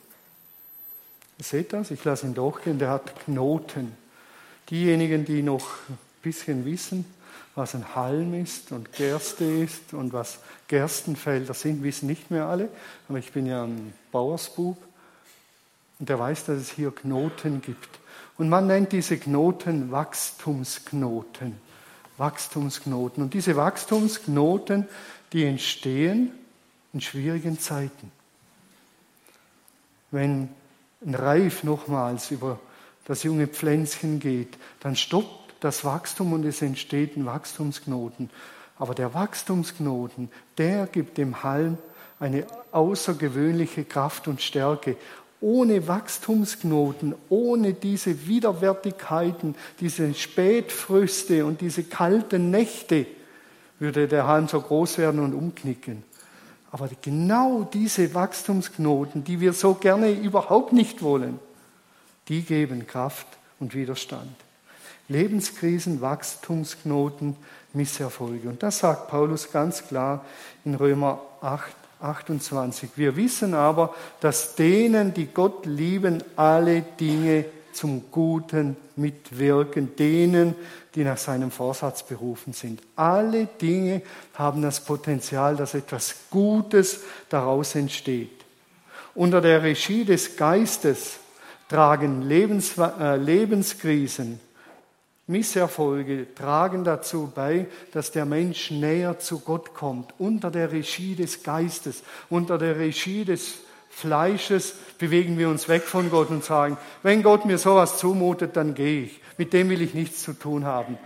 Ihr 1.38 1.45
seht 1.45 1.72
das? 1.72 1.91
Ich 1.91 2.03
lasse 2.03 2.26
ihn 2.26 2.34
durchgehen. 2.34 2.78
Der 2.78 2.89
hat 2.89 3.20
Knoten. 3.22 3.95
Diejenigen, 4.70 5.24
die 5.24 5.43
noch 5.43 5.66
ein 5.88 5.97
bisschen 6.24 6.66
wissen, 6.66 7.05
was 7.53 7.74
ein 7.74 7.95
Halm 7.95 8.34
ist 8.34 8.74
und 8.74 8.91
Gerste 8.91 9.45
ist 9.45 9.93
und 9.93 10.11
was 10.11 10.39
Gerstenfelder 10.68 11.53
sind, 11.53 11.84
wissen 11.84 12.07
nicht 12.07 12.32
mehr 12.32 12.45
alle. 12.45 12.68
Aber 13.07 13.18
ich 13.18 13.32
bin 13.32 13.45
ja 13.45 13.63
ein 13.63 13.93
Bauersbub 14.11 14.78
und 15.99 16.09
der 16.09 16.20
weiß, 16.20 16.45
dass 16.45 16.57
es 16.57 16.72
hier 16.72 16.91
Knoten 16.91 17.61
gibt. 17.61 17.99
Und 18.38 18.49
man 18.49 18.68
nennt 18.68 18.91
diese 18.91 19.18
Knoten 19.18 19.91
Wachstumsknoten. 19.91 21.64
Wachstumsknoten. 22.18 23.24
Und 23.24 23.34
diese 23.34 23.55
Wachstumsknoten, 23.55 24.88
die 25.34 25.45
entstehen 25.45 26.32
in 26.93 27.01
schwierigen 27.01 27.59
Zeiten. 27.59 28.11
Wenn 30.11 30.49
ein 31.05 31.16
Reif 31.16 31.63
nochmals 31.63 32.32
über 32.32 32.59
das 33.05 33.24
junge 33.24 33.47
Pflänzchen 33.47 34.20
geht, 34.20 34.57
dann 34.80 34.95
stoppt 34.95 35.53
das 35.59 35.84
Wachstum 35.84 36.34
und 36.34 36.45
es 36.45 36.61
entsteht 36.61 37.18
ein 37.18 37.26
Wachstumsknoten. 37.26 38.30
Aber 38.78 38.93
der 38.95 39.13
Wachstumsknoten, 39.13 40.30
der 40.57 40.88
gibt 40.88 41.18
dem 41.18 41.43
Halm 41.43 41.78
eine 42.20 42.45
außergewöhnliche 42.72 43.84
Kraft 43.84 44.28
und 44.28 44.41
Stärke. 44.41 44.97
Ohne 45.46 45.88
Wachstumsknoten, 45.88 47.14
ohne 47.30 47.74
diese 47.74 48.26
Widerwärtigkeiten, 48.26 49.54
diese 49.80 50.12
Spätfrüste 50.16 51.46
und 51.46 51.62
diese 51.62 51.84
kalten 51.84 52.50
Nächte, 52.50 53.06
würde 53.78 54.08
der 54.08 54.26
Halm 54.26 54.48
so 54.48 54.60
groß 54.60 54.98
werden 54.98 55.20
und 55.20 55.36
umknicken. 55.36 56.02
Aber 56.72 56.89
genau 57.00 57.70
diese 57.72 58.16
Wachstumsknoten, 58.16 59.24
die 59.24 59.39
wir 59.39 59.54
so 59.54 59.76
gerne 59.76 60.10
überhaupt 60.10 60.74
nicht 60.74 61.04
wollen, 61.04 61.39
die 62.28 62.41
geben 62.41 62.88
Kraft 62.88 63.28
und 63.60 63.76
Widerstand. 63.76 64.36
Lebenskrisen, 65.10 66.02
Wachstumsknoten, 66.02 67.36
Misserfolge. 67.74 68.50
Und 68.50 68.64
das 68.64 68.80
sagt 68.80 69.10
Paulus 69.10 69.52
ganz 69.52 69.86
klar 69.88 70.26
in 70.66 70.74
Römer 70.74 71.22
8, 71.41 71.76
28. 72.00 72.91
Wir 72.96 73.16
wissen 73.16 73.54
aber, 73.54 73.93
dass 74.20 74.56
denen, 74.56 75.14
die 75.14 75.28
Gott 75.28 75.66
lieben, 75.66 76.24
alle 76.36 76.82
Dinge 76.82 77.46
zum 77.74 78.12
Guten 78.12 78.78
mitwirken, 78.96 79.96
denen, 79.96 80.56
die 80.96 81.04
nach 81.04 81.18
seinem 81.18 81.52
Vorsatz 81.52 82.04
berufen 82.04 82.54
sind. 82.54 82.82
Alle 82.96 83.46
Dinge 83.46 84.02
haben 84.34 84.62
das 84.62 84.80
Potenzial, 84.80 85.56
dass 85.56 85.74
etwas 85.74 86.16
Gutes 86.30 87.02
daraus 87.30 87.76
entsteht. 87.76 88.46
Unter 89.14 89.41
der 89.41 89.64
Regie 89.64 90.06
des 90.06 90.38
Geistes 90.38 91.18
tragen 91.70 92.22
Lebens, 92.22 92.78
äh, 92.78 93.18
Lebenskrisen, 93.18 94.39
Misserfolge 95.28 96.28
tragen 96.36 96.84
dazu 96.84 97.32
bei, 97.34 97.67
dass 97.91 98.11
der 98.11 98.26
Mensch 98.26 98.69
näher 98.69 99.17
zu 99.17 99.39
Gott 99.39 99.73
kommt. 99.73 100.13
Unter 100.19 100.51
der 100.51 100.71
Regie 100.71 101.15
des 101.15 101.41
Geistes, 101.41 102.03
unter 102.30 102.57
der 102.57 102.78
Regie 102.78 103.26
des 103.26 103.55
Fleisches 103.89 104.76
bewegen 104.99 105.38
wir 105.38 105.49
uns 105.49 105.67
weg 105.67 105.84
von 105.84 106.11
Gott 106.11 106.30
und 106.30 106.43
sagen, 106.43 106.78
wenn 107.01 107.23
Gott 107.23 107.45
mir 107.45 107.57
sowas 107.57 107.97
zumutet, 107.97 108.55
dann 108.55 108.76
gehe 108.76 109.03
ich. 109.03 109.21
Mit 109.38 109.53
dem 109.53 109.69
will 109.69 109.82
ich 109.82 109.93
nichts 109.93 110.21
zu 110.21 110.34
tun 110.34 110.65
haben. 110.65 110.97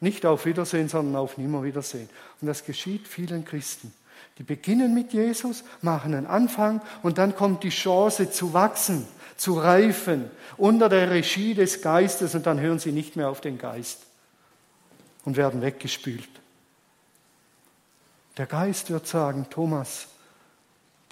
Nicht 0.00 0.26
auf 0.26 0.44
Wiedersehen, 0.44 0.88
sondern 0.88 1.16
auf 1.16 1.38
Nimmerwiedersehen. 1.38 2.10
Und 2.40 2.48
das 2.48 2.64
geschieht 2.64 3.08
vielen 3.08 3.44
Christen. 3.44 3.94
Die 4.38 4.42
beginnen 4.42 4.92
mit 4.92 5.12
Jesus, 5.12 5.64
machen 5.80 6.14
einen 6.14 6.26
Anfang 6.26 6.82
und 7.02 7.18
dann 7.18 7.36
kommt 7.36 7.62
die 7.62 7.70
Chance 7.70 8.30
zu 8.30 8.52
wachsen, 8.52 9.06
zu 9.36 9.58
reifen 9.58 10.30
unter 10.56 10.88
der 10.88 11.10
Regie 11.10 11.54
des 11.54 11.82
Geistes 11.82 12.34
und 12.34 12.46
dann 12.46 12.60
hören 12.60 12.78
sie 12.78 12.92
nicht 12.92 13.16
mehr 13.16 13.28
auf 13.28 13.40
den 13.40 13.58
Geist 13.58 14.02
und 15.24 15.36
werden 15.36 15.62
weggespült. 15.62 16.28
Der 18.36 18.46
Geist 18.46 18.90
wird 18.90 19.06
sagen, 19.06 19.46
Thomas, 19.50 20.08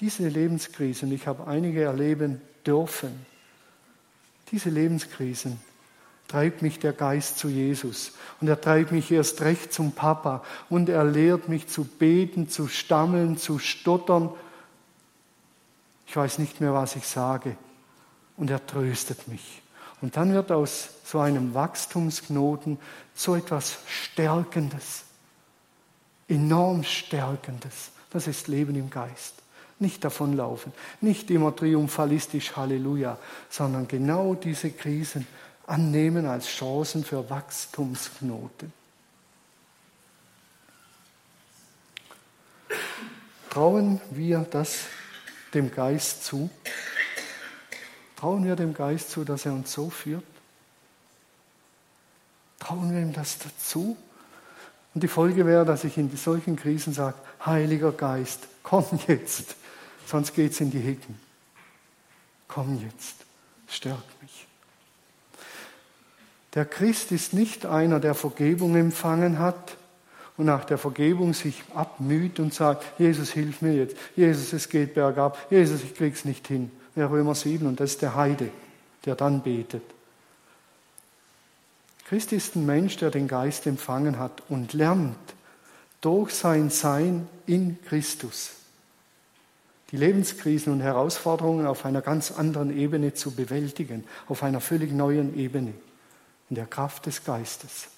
diese 0.01 0.29
Lebenskrisen, 0.29 1.13
ich 1.13 1.27
habe 1.27 1.47
einige 1.47 1.83
erleben 1.83 2.41
dürfen, 2.67 3.27
diese 4.51 4.71
Lebenskrisen 4.71 5.61
treibt 6.29 6.63
mich 6.63 6.79
der 6.79 6.93
Geist 6.93 7.39
zu 7.39 7.49
Jesus 7.49 8.13
und 8.41 8.49
er 8.49 8.61
treibt 8.61 8.93
mich 8.93 9.11
erst 9.11 9.41
recht 9.43 9.73
zum 9.73 9.93
Papa 9.93 10.43
und 10.69 10.89
er 10.89 11.05
lehrt 11.05 11.49
mich 11.49 11.69
zu 11.69 11.85
beten, 11.85 12.49
zu 12.49 12.69
stammeln, 12.69 13.37
zu 13.39 13.59
stottern. 13.59 14.31
Ich 16.07 16.17
weiß 16.17 16.39
nicht 16.39 16.61
mehr, 16.61 16.75
was 16.75 16.97
ich 16.97 17.07
sage 17.07 17.57
und 18.37 18.51
er 18.51 18.67
tröstet 18.67 19.29
mich. 19.29 19.63
Und 20.01 20.17
dann 20.17 20.33
wird 20.33 20.51
aus 20.51 20.91
so 21.05 21.21
einem 21.21 21.55
Wachstumsknoten 21.55 22.79
so 23.15 23.37
etwas 23.37 23.79
Stärkendes, 23.87 25.05
enorm 26.29 26.83
Stärkendes. 26.83 27.91
Das 28.11 28.27
ist 28.27 28.49
Leben 28.49 28.75
im 28.75 28.91
Geist. 28.91 29.35
Nicht 29.79 30.05
davonlaufen, 30.05 30.73
nicht 31.01 31.31
immer 31.31 31.55
triumphalistisch 31.55 32.57
Halleluja, 32.57 33.19
sondern 33.49 33.89
genau 33.89 34.35
diese 34.35 34.71
Krisen 34.71 35.27
annehmen 35.67 36.27
als 36.27 36.47
Chancen 36.47 37.05
für 37.05 37.29
Wachstumsknoten. 37.31 38.73
Trauen 43.51 44.01
wir 44.11 44.47
das 44.51 44.85
dem 45.53 45.71
Geist 45.71 46.25
zu? 46.25 46.49
Trauen 48.23 48.45
wir 48.45 48.55
dem 48.55 48.73
Geist 48.73 49.11
zu, 49.11 49.25
dass 49.25 49.47
er 49.47 49.53
uns 49.53 49.73
so 49.73 49.91
führt? 49.91 50.23
Trauen 52.61 52.95
wir 52.95 53.03
ihm 53.03 53.13
das 53.13 53.39
dazu? 53.39 53.97
Und 54.95 55.03
die 55.03 55.09
Folge 55.09 55.45
wäre, 55.45 55.65
dass 55.65 55.83
ich 55.83 55.99
in 55.99 56.17
solchen 56.17 56.55
Krisen 56.55 56.93
sage, 56.93 57.17
Heiliger 57.45 57.91
Geist, 57.91 58.47
komm 58.63 58.87
jetzt 59.09 59.57
sonst 60.07 60.35
geht 60.35 60.53
es 60.53 60.61
in 60.61 60.71
die 60.71 60.79
Hecken. 60.79 61.19
Komm 62.47 62.81
jetzt, 62.81 63.17
stärk 63.67 64.05
mich. 64.21 64.47
Der 66.55 66.65
Christ 66.67 67.11
ist 67.11 67.33
nicht 67.33 67.65
einer, 67.65 67.99
der 67.99 68.15
Vergebung 68.15 68.77
empfangen 68.77 69.41
hat 69.41 69.77
und 70.37 70.45
nach 70.47 70.65
der 70.65 70.77
Vergebung 70.79 71.33
sich 71.33 71.65
abmüht 71.75 72.39
und 72.39 72.53
sagt, 72.53 72.85
Jesus, 73.01 73.33
hilf 73.33 73.63
mir 73.63 73.75
jetzt. 73.75 73.97
Jesus, 74.15 74.53
es 74.53 74.69
geht 74.69 74.95
bergab. 74.95 75.51
Jesus, 75.51 75.83
ich 75.83 75.95
krieg's 75.95 76.25
nicht 76.25 76.47
hin. 76.47 76.71
Römer 76.97 77.35
7 77.35 77.67
und 77.67 77.81
das 77.81 77.93
ist 77.93 78.03
der 78.03 78.15
Heide, 78.15 78.51
der 79.05 79.15
dann 79.15 79.43
betet. 79.43 79.83
Christ 82.07 82.33
ist 82.33 82.57
ein 82.57 82.67
Mensch, 82.67 82.97
der 82.99 83.11
den 83.11 83.29
Geist 83.29 83.67
empfangen 83.67 84.19
hat 84.19 84.43
und 84.49 84.75
lernt 84.75 85.17
durch 86.01 86.35
sein 86.35 86.69
Sein 86.69 87.29
in 87.47 87.83
Christus 87.85 88.53
die 89.93 89.99
Lebenskrisen 89.99 90.73
und 90.73 90.81
Herausforderungen 90.81 91.67
auf 91.67 91.85
einer 91.85 92.01
ganz 92.01 92.33
anderen 92.33 92.77
Ebene 92.77 93.13
zu 93.13 93.33
bewältigen, 93.33 94.05
auf 94.27 94.43
einer 94.43 94.61
völlig 94.61 94.91
neuen 94.91 95.39
Ebene, 95.39 95.75
in 96.49 96.57
der 96.57 96.67
Kraft 96.67 97.05
des 97.05 97.25
Geistes. 97.25 97.89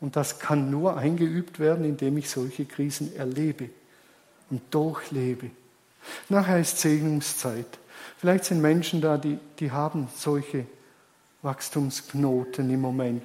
Und 0.00 0.16
das 0.16 0.38
kann 0.38 0.70
nur 0.70 0.96
eingeübt 0.96 1.58
werden, 1.58 1.84
indem 1.84 2.16
ich 2.16 2.30
solche 2.30 2.64
Krisen 2.64 3.14
erlebe 3.14 3.68
und 4.50 4.62
durchlebe. 4.70 5.50
Nachher 6.28 6.60
ist 6.60 6.80
Segnungszeit. 6.80 7.66
Vielleicht 8.18 8.44
sind 8.44 8.60
Menschen 8.60 9.00
da, 9.00 9.18
die, 9.18 9.38
die 9.58 9.70
haben 9.70 10.08
solche 10.14 10.66
Wachstumsknoten 11.42 12.70
im 12.70 12.80
Moment 12.80 13.22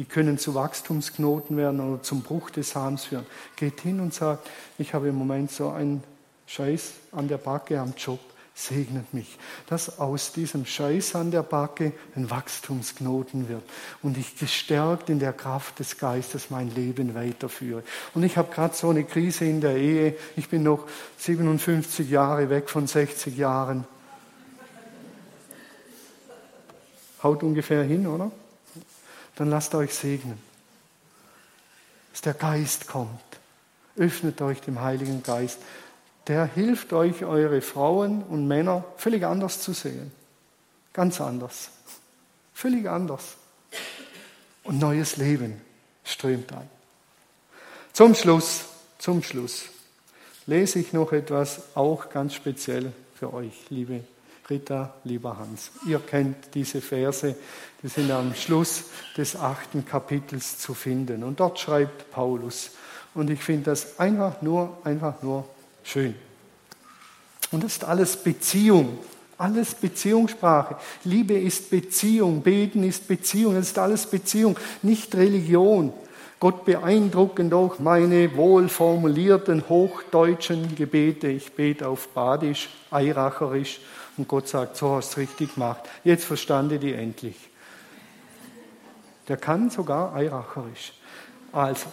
die 0.00 0.06
können 0.06 0.38
zu 0.38 0.54
Wachstumsknoten 0.54 1.58
werden 1.58 1.78
oder 1.78 2.02
zum 2.02 2.22
Bruch 2.22 2.48
des 2.48 2.74
Hahns 2.74 3.04
führen. 3.04 3.26
Geht 3.56 3.82
hin 3.82 4.00
und 4.00 4.14
sagt, 4.14 4.48
ich 4.78 4.94
habe 4.94 5.08
im 5.08 5.14
Moment 5.14 5.50
so 5.50 5.68
einen 5.68 6.02
Scheiß 6.46 6.92
an 7.12 7.28
der 7.28 7.36
Backe 7.36 7.78
am 7.78 7.92
Job, 7.98 8.18
segnet 8.54 9.14
mich, 9.14 9.38
dass 9.68 9.98
aus 9.98 10.32
diesem 10.32 10.66
Scheiß 10.66 11.14
an 11.14 11.30
der 11.30 11.42
Backe 11.42 11.92
ein 12.14 12.30
Wachstumsknoten 12.30 13.48
wird 13.48 13.62
und 14.02 14.18
ich 14.18 14.36
gestärkt 14.36 15.08
in 15.08 15.18
der 15.18 15.32
Kraft 15.32 15.78
des 15.78 15.98
Geistes 15.98 16.50
mein 16.50 16.74
Leben 16.74 17.14
weiterführe. 17.14 17.82
Und 18.14 18.22
ich 18.22 18.36
habe 18.36 18.52
gerade 18.52 18.74
so 18.74 18.90
eine 18.90 19.04
Krise 19.04 19.46
in 19.46 19.60
der 19.60 19.76
Ehe. 19.76 20.16
Ich 20.36 20.48
bin 20.48 20.62
noch 20.62 20.86
57 21.18 22.10
Jahre 22.10 22.50
weg 22.50 22.68
von 22.68 22.86
60 22.86 23.36
Jahren. 23.36 23.86
Haut 27.22 27.42
ungefähr 27.42 27.82
hin, 27.84 28.06
oder? 28.06 28.30
dann 29.40 29.48
lasst 29.48 29.74
euch 29.74 29.94
segnen. 29.94 30.38
Dass 32.12 32.20
der 32.20 32.34
Geist 32.34 32.86
kommt. 32.86 33.22
Öffnet 33.96 34.42
euch 34.42 34.60
dem 34.60 34.82
Heiligen 34.82 35.22
Geist. 35.22 35.60
Der 36.30 36.44
hilft 36.44 36.92
euch, 36.92 37.24
eure 37.24 37.60
Frauen 37.60 38.22
und 38.22 38.46
Männer 38.46 38.84
völlig 38.96 39.24
anders 39.24 39.60
zu 39.60 39.72
sehen. 39.72 40.12
Ganz 40.92 41.20
anders. 41.20 41.70
Völlig 42.54 42.88
anders. 42.88 43.34
Und 44.62 44.78
neues 44.78 45.16
Leben 45.16 45.60
strömt 46.04 46.52
ein. 46.52 46.70
Zum 47.92 48.14
Schluss, 48.14 48.66
zum 48.98 49.24
Schluss 49.24 49.64
lese 50.46 50.78
ich 50.78 50.92
noch 50.92 51.10
etwas, 51.10 51.62
auch 51.74 52.10
ganz 52.10 52.34
speziell 52.34 52.92
für 53.16 53.34
euch, 53.34 53.68
liebe 53.68 54.04
Rita, 54.48 54.94
lieber 55.02 55.36
Hans. 55.36 55.72
Ihr 55.84 55.98
kennt 55.98 56.54
diese 56.54 56.80
Verse, 56.80 57.34
die 57.82 57.88
sind 57.88 58.08
am 58.12 58.36
Schluss 58.36 58.84
des 59.16 59.34
achten 59.34 59.84
Kapitels 59.84 60.58
zu 60.58 60.74
finden. 60.74 61.24
Und 61.24 61.40
dort 61.40 61.58
schreibt 61.58 62.12
Paulus. 62.12 62.70
Und 63.14 63.30
ich 63.30 63.42
finde 63.42 63.64
das 63.64 63.98
einfach 63.98 64.42
nur, 64.42 64.78
einfach 64.84 65.24
nur 65.24 65.44
schön. 65.90 66.14
Und 67.50 67.64
das 67.64 67.72
ist 67.72 67.84
alles 67.84 68.16
Beziehung. 68.16 68.98
Alles 69.36 69.74
Beziehungssprache. 69.74 70.76
Liebe 71.04 71.32
ist 71.32 71.70
Beziehung, 71.70 72.42
Beten 72.42 72.84
ist 72.84 73.08
Beziehung, 73.08 73.54
das 73.54 73.68
ist 73.68 73.78
alles 73.78 74.04
Beziehung, 74.06 74.56
nicht 74.82 75.14
Religion. 75.14 75.94
Gott 76.38 76.66
beeindruckend 76.66 77.54
auch 77.54 77.78
meine 77.78 78.36
wohlformulierten 78.36 79.68
hochdeutschen 79.68 80.74
Gebete. 80.74 81.28
Ich 81.28 81.52
bete 81.52 81.88
auf 81.88 82.08
Badisch, 82.08 82.68
Eiracherisch 82.90 83.80
und 84.18 84.28
Gott 84.28 84.48
sagt, 84.48 84.76
so 84.76 84.96
hast 84.96 85.16
du 85.16 85.20
richtig 85.20 85.54
gemacht. 85.54 85.88
Jetzt 86.04 86.24
verstande 86.24 86.78
die 86.78 86.92
endlich. 86.92 87.36
Der 89.28 89.38
kann 89.38 89.70
sogar 89.70 90.14
Eiracherisch. 90.14 90.92
Also, 91.52 91.86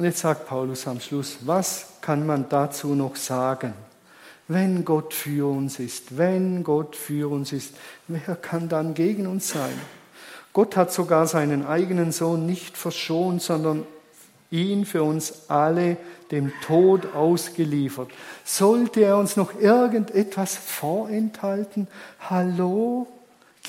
und 0.00 0.06
jetzt 0.06 0.20
sagt 0.20 0.46
Paulus 0.46 0.86
am 0.86 0.98
Schluss, 0.98 1.36
was 1.42 1.84
kann 2.00 2.24
man 2.24 2.48
dazu 2.48 2.94
noch 2.94 3.16
sagen? 3.16 3.74
Wenn 4.48 4.82
Gott 4.86 5.12
für 5.12 5.46
uns 5.46 5.78
ist, 5.78 6.16
wenn 6.16 6.64
Gott 6.64 6.96
für 6.96 7.30
uns 7.30 7.52
ist, 7.52 7.74
wer 8.08 8.34
kann 8.36 8.70
dann 8.70 8.94
gegen 8.94 9.26
uns 9.26 9.50
sein? 9.50 9.78
Gott 10.54 10.74
hat 10.74 10.90
sogar 10.90 11.26
seinen 11.26 11.66
eigenen 11.66 12.12
Sohn 12.12 12.46
nicht 12.46 12.78
verschont, 12.78 13.42
sondern 13.42 13.86
ihn 14.50 14.86
für 14.86 15.02
uns 15.02 15.50
alle 15.50 15.98
dem 16.30 16.50
Tod 16.66 17.14
ausgeliefert. 17.14 18.08
Sollte 18.42 19.02
er 19.02 19.18
uns 19.18 19.36
noch 19.36 19.60
irgendetwas 19.60 20.56
vorenthalten? 20.56 21.88
Hallo? 22.20 23.06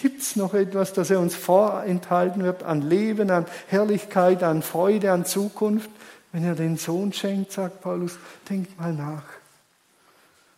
Gibt 0.02 0.22
es 0.22 0.38
noch 0.38 0.54
etwas, 0.54 0.94
das 0.94 1.10
er 1.10 1.20
uns 1.20 1.36
vorenthalten 1.36 2.42
wird 2.44 2.64
an 2.64 2.82
Leben, 2.82 3.30
an 3.30 3.48
Herrlichkeit, 3.68 4.44
an 4.44 4.62
Freude, 4.62 5.12
an 5.12 5.26
Zukunft? 5.26 5.90
Wenn 6.32 6.46
er 6.46 6.56
den 6.56 6.78
Sohn 6.78 7.12
schenkt, 7.12 7.52
sagt 7.52 7.82
Paulus, 7.82 8.18
denkt 8.50 8.80
mal 8.80 8.94
nach. 8.94 9.24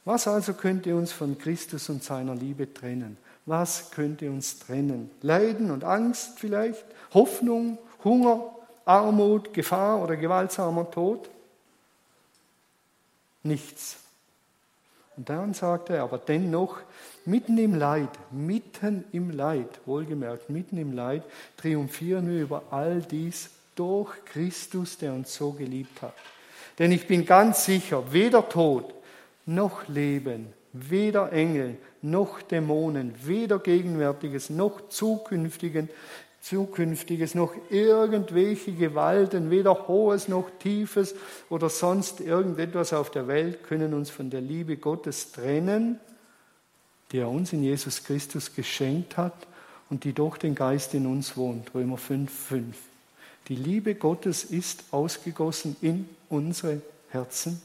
Was 0.05 0.27
also 0.27 0.53
könnte 0.53 0.95
uns 0.95 1.11
von 1.11 1.37
Christus 1.37 1.89
und 1.89 2.03
seiner 2.03 2.35
Liebe 2.35 2.73
trennen? 2.73 3.17
Was 3.45 3.91
könnte 3.91 4.29
uns 4.29 4.59
trennen? 4.59 5.09
Leiden 5.21 5.71
und 5.71 5.83
Angst 5.83 6.39
vielleicht? 6.39 6.83
Hoffnung, 7.13 7.77
Hunger, 8.03 8.53
Armut, 8.85 9.53
Gefahr 9.53 10.01
oder 10.01 10.15
gewaltsamer 10.15 10.89
Tod? 10.91 11.29
Nichts. 13.43 13.97
Und 15.15 15.29
dann 15.29 15.53
sagt 15.53 15.89
er, 15.89 16.03
aber 16.03 16.17
dennoch, 16.17 16.79
mitten 17.25 17.57
im 17.57 17.75
Leid, 17.75 18.09
mitten 18.31 19.05
im 19.11 19.29
Leid, 19.31 19.79
wohlgemerkt, 19.85 20.49
mitten 20.49 20.77
im 20.77 20.93
Leid, 20.93 21.23
triumphieren 21.57 22.29
wir 22.29 22.41
über 22.41 22.63
all 22.71 23.01
dies 23.01 23.49
durch 23.75 24.09
Christus, 24.25 24.97
der 24.97 25.13
uns 25.13 25.33
so 25.33 25.51
geliebt 25.51 26.01
hat. 26.01 26.13
Denn 26.79 26.91
ich 26.91 27.07
bin 27.07 27.25
ganz 27.25 27.65
sicher, 27.65 28.11
weder 28.11 28.49
Tod, 28.49 28.93
noch 29.45 29.87
Leben, 29.87 30.47
weder 30.73 31.31
Engel, 31.31 31.77
noch 32.01 32.41
Dämonen, 32.41 33.13
weder 33.23 33.59
Gegenwärtiges, 33.59 34.49
noch 34.49 34.89
Zukünftigen, 34.89 35.89
Zukünftiges, 36.41 37.35
noch 37.35 37.53
irgendwelche 37.69 38.73
Gewalten, 38.73 39.49
weder 39.49 39.87
Hohes 39.87 40.27
noch 40.27 40.49
Tiefes 40.59 41.15
oder 41.49 41.69
sonst 41.69 42.19
irgendetwas 42.19 42.91
auf 42.91 43.11
der 43.11 43.27
Welt 43.27 43.63
können 43.63 43.93
uns 43.93 44.09
von 44.09 44.29
der 44.29 44.41
Liebe 44.41 44.75
Gottes 44.75 45.31
trennen, 45.31 45.99
die 47.11 47.19
er 47.19 47.29
uns 47.29 47.53
in 47.53 47.63
Jesus 47.63 48.03
Christus 48.03 48.53
geschenkt 48.53 49.15
hat 49.15 49.47
und 49.89 50.03
die 50.03 50.11
durch 50.11 50.37
den 50.37 50.55
Geist 50.55 50.93
in 50.93 51.05
uns 51.05 51.37
wohnt. 51.37 51.73
Römer 51.73 51.97
5, 51.97 52.29
5. 52.31 52.77
Die 53.47 53.55
Liebe 53.55 53.95
Gottes 53.95 54.43
ist 54.43 54.85
ausgegossen 54.91 55.75
in 55.81 56.07
unsere 56.29 56.81
Herzen 57.09 57.61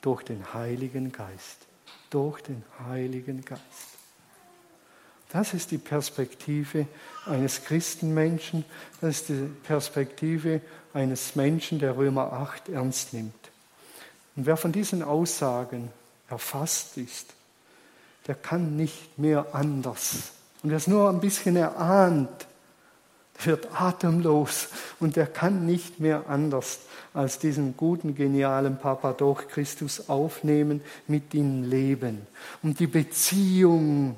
durch 0.00 0.22
den 0.22 0.54
Heiligen 0.54 1.12
Geist. 1.12 1.66
Durch 2.10 2.40
den 2.42 2.62
Heiligen 2.86 3.44
Geist. 3.44 3.62
Das 5.30 5.54
ist 5.54 5.70
die 5.70 5.78
Perspektive 5.78 6.86
eines 7.24 7.64
Christenmenschen, 7.64 8.64
das 9.00 9.20
ist 9.20 9.28
die 9.30 9.50
Perspektive 9.62 10.60
eines 10.92 11.36
Menschen, 11.36 11.78
der 11.78 11.96
Römer 11.96 12.32
8 12.32 12.68
ernst 12.68 13.14
nimmt. 13.14 13.50
Und 14.36 14.46
wer 14.46 14.58
von 14.58 14.72
diesen 14.72 15.02
Aussagen 15.02 15.90
erfasst 16.28 16.98
ist, 16.98 17.32
der 18.26 18.34
kann 18.34 18.76
nicht 18.76 19.18
mehr 19.18 19.54
anders. 19.54 20.32
Und 20.62 20.70
wer 20.70 20.76
es 20.76 20.86
nur 20.86 21.08
ein 21.08 21.20
bisschen 21.20 21.56
erahnt, 21.56 22.46
wird 23.40 23.68
atemlos 23.80 24.68
und 25.00 25.16
er 25.16 25.26
kann 25.26 25.66
nicht 25.66 26.00
mehr 26.00 26.28
anders 26.28 26.80
als 27.14 27.38
diesen 27.38 27.76
guten, 27.76 28.14
genialen 28.14 28.78
Papa 28.78 29.12
durch 29.12 29.48
Christus 29.48 30.08
aufnehmen, 30.08 30.80
mit 31.06 31.34
ihm 31.34 31.64
leben. 31.64 32.26
Und 32.62 32.80
die 32.80 32.86
Beziehung, 32.86 34.16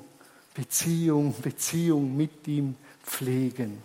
Beziehung, 0.55 1.35
Beziehung 1.41 2.17
mit 2.17 2.47
ihm 2.47 2.77
pflegen, 3.05 3.79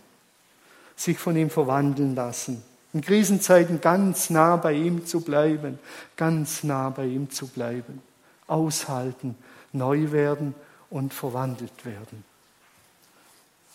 sich 0.94 1.18
von 1.18 1.36
ihm 1.36 1.50
verwandeln 1.50 2.14
lassen, 2.14 2.62
in 2.92 3.00
Krisenzeiten 3.00 3.80
ganz 3.80 4.30
nah 4.30 4.56
bei 4.56 4.72
ihm 4.72 5.06
zu 5.06 5.20
bleiben, 5.20 5.78
ganz 6.16 6.64
nah 6.64 6.90
bei 6.90 7.06
ihm 7.06 7.30
zu 7.30 7.46
bleiben, 7.46 8.02
aushalten, 8.46 9.36
neu 9.72 10.10
werden 10.10 10.54
und 10.90 11.14
verwandelt 11.14 11.84
werden 11.84 12.29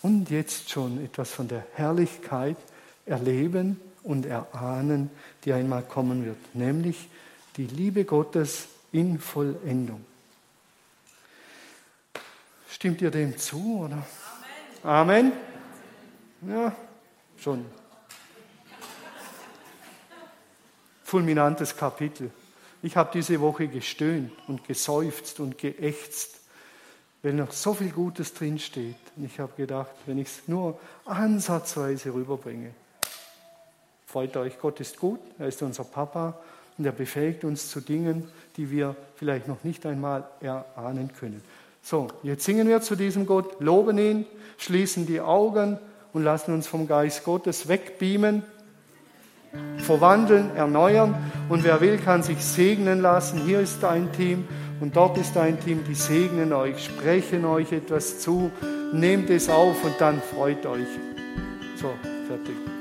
und 0.05 0.29
jetzt 0.29 0.69
schon 0.69 1.03
etwas 1.03 1.31
von 1.31 1.47
der 1.47 1.65
Herrlichkeit 1.73 2.57
erleben 3.07 3.81
und 4.03 4.27
erahnen, 4.27 5.09
die 5.43 5.51
einmal 5.51 5.81
kommen 5.81 6.23
wird, 6.25 6.37
nämlich 6.53 7.09
die 7.57 7.65
Liebe 7.65 8.05
Gottes 8.05 8.67
in 8.91 9.19
Vollendung. 9.19 10.05
Stimmt 12.69 13.01
ihr 13.01 13.09
dem 13.09 13.35
zu? 13.35 13.85
Oder? 13.85 14.05
Amen. 14.83 15.31
Amen? 16.43 16.53
Ja, 16.55 16.75
schon. 17.37 17.65
Fulminantes 21.03 21.75
Kapitel. 21.75 22.29
Ich 22.83 22.95
habe 22.95 23.09
diese 23.11 23.41
Woche 23.41 23.67
gestöhnt 23.67 24.31
und 24.45 24.67
geseufzt 24.67 25.39
und 25.39 25.57
geächtzt 25.57 26.35
weil 27.25 27.33
noch 27.33 27.51
so 27.51 27.73
viel 27.73 27.89
Gutes 27.89 28.35
drinsteht. 28.35 28.95
Und 29.15 29.25
ich 29.25 29.39
habe 29.39 29.53
gedacht, 29.55 29.91
wenn 30.05 30.17
ich 30.17 30.27
es 30.27 30.47
nur 30.47 30.77
ansatzweise 31.05 32.13
rüberbringe, 32.13 32.71
freut 34.07 34.35
euch, 34.37 34.59
Gott 34.59 34.79
ist 34.79 34.99
gut, 34.99 35.19
er 35.39 35.47
ist 35.47 35.61
unser 35.61 35.83
Papa 35.83 36.37
und 36.77 36.85
er 36.85 36.91
befähigt 36.91 37.43
uns 37.43 37.69
zu 37.69 37.79
Dingen, 37.79 38.27
die 38.57 38.69
wir 38.69 38.95
vielleicht 39.15 39.47
noch 39.47 39.63
nicht 39.63 39.85
einmal 39.85 40.25
erahnen 40.41 41.11
können. 41.17 41.41
So, 41.81 42.07
jetzt 42.23 42.43
singen 42.43 42.67
wir 42.67 42.81
zu 42.81 42.95
diesem 42.95 43.25
Gott, 43.25 43.59
loben 43.59 43.97
ihn, 43.97 44.25
schließen 44.57 45.05
die 45.05 45.21
Augen 45.21 45.77
und 46.13 46.23
lassen 46.23 46.53
uns 46.53 46.67
vom 46.67 46.87
Geist 46.87 47.23
Gottes 47.23 47.67
wegbeamen, 47.67 48.43
verwandeln, 49.77 50.55
erneuern. 50.55 51.15
Und 51.49 51.63
wer 51.63 51.81
will, 51.81 51.97
kann 51.97 52.23
sich 52.23 52.43
segnen 52.43 53.01
lassen. 53.01 53.45
Hier 53.45 53.59
ist 53.59 53.83
ein 53.83 54.11
Team. 54.13 54.47
Und 54.79 54.95
dort 54.95 55.17
ist 55.17 55.37
ein 55.37 55.59
Team, 55.59 55.83
die 55.87 55.95
segnen 55.95 56.53
euch, 56.53 56.83
sprechen 56.83 57.45
euch 57.45 57.71
etwas 57.71 58.19
zu, 58.19 58.51
nehmt 58.93 59.29
es 59.29 59.49
auf 59.49 59.83
und 59.83 59.95
dann 59.99 60.21
freut 60.21 60.65
euch. 60.65 60.87
So, 61.77 61.93
fertig. 62.27 62.74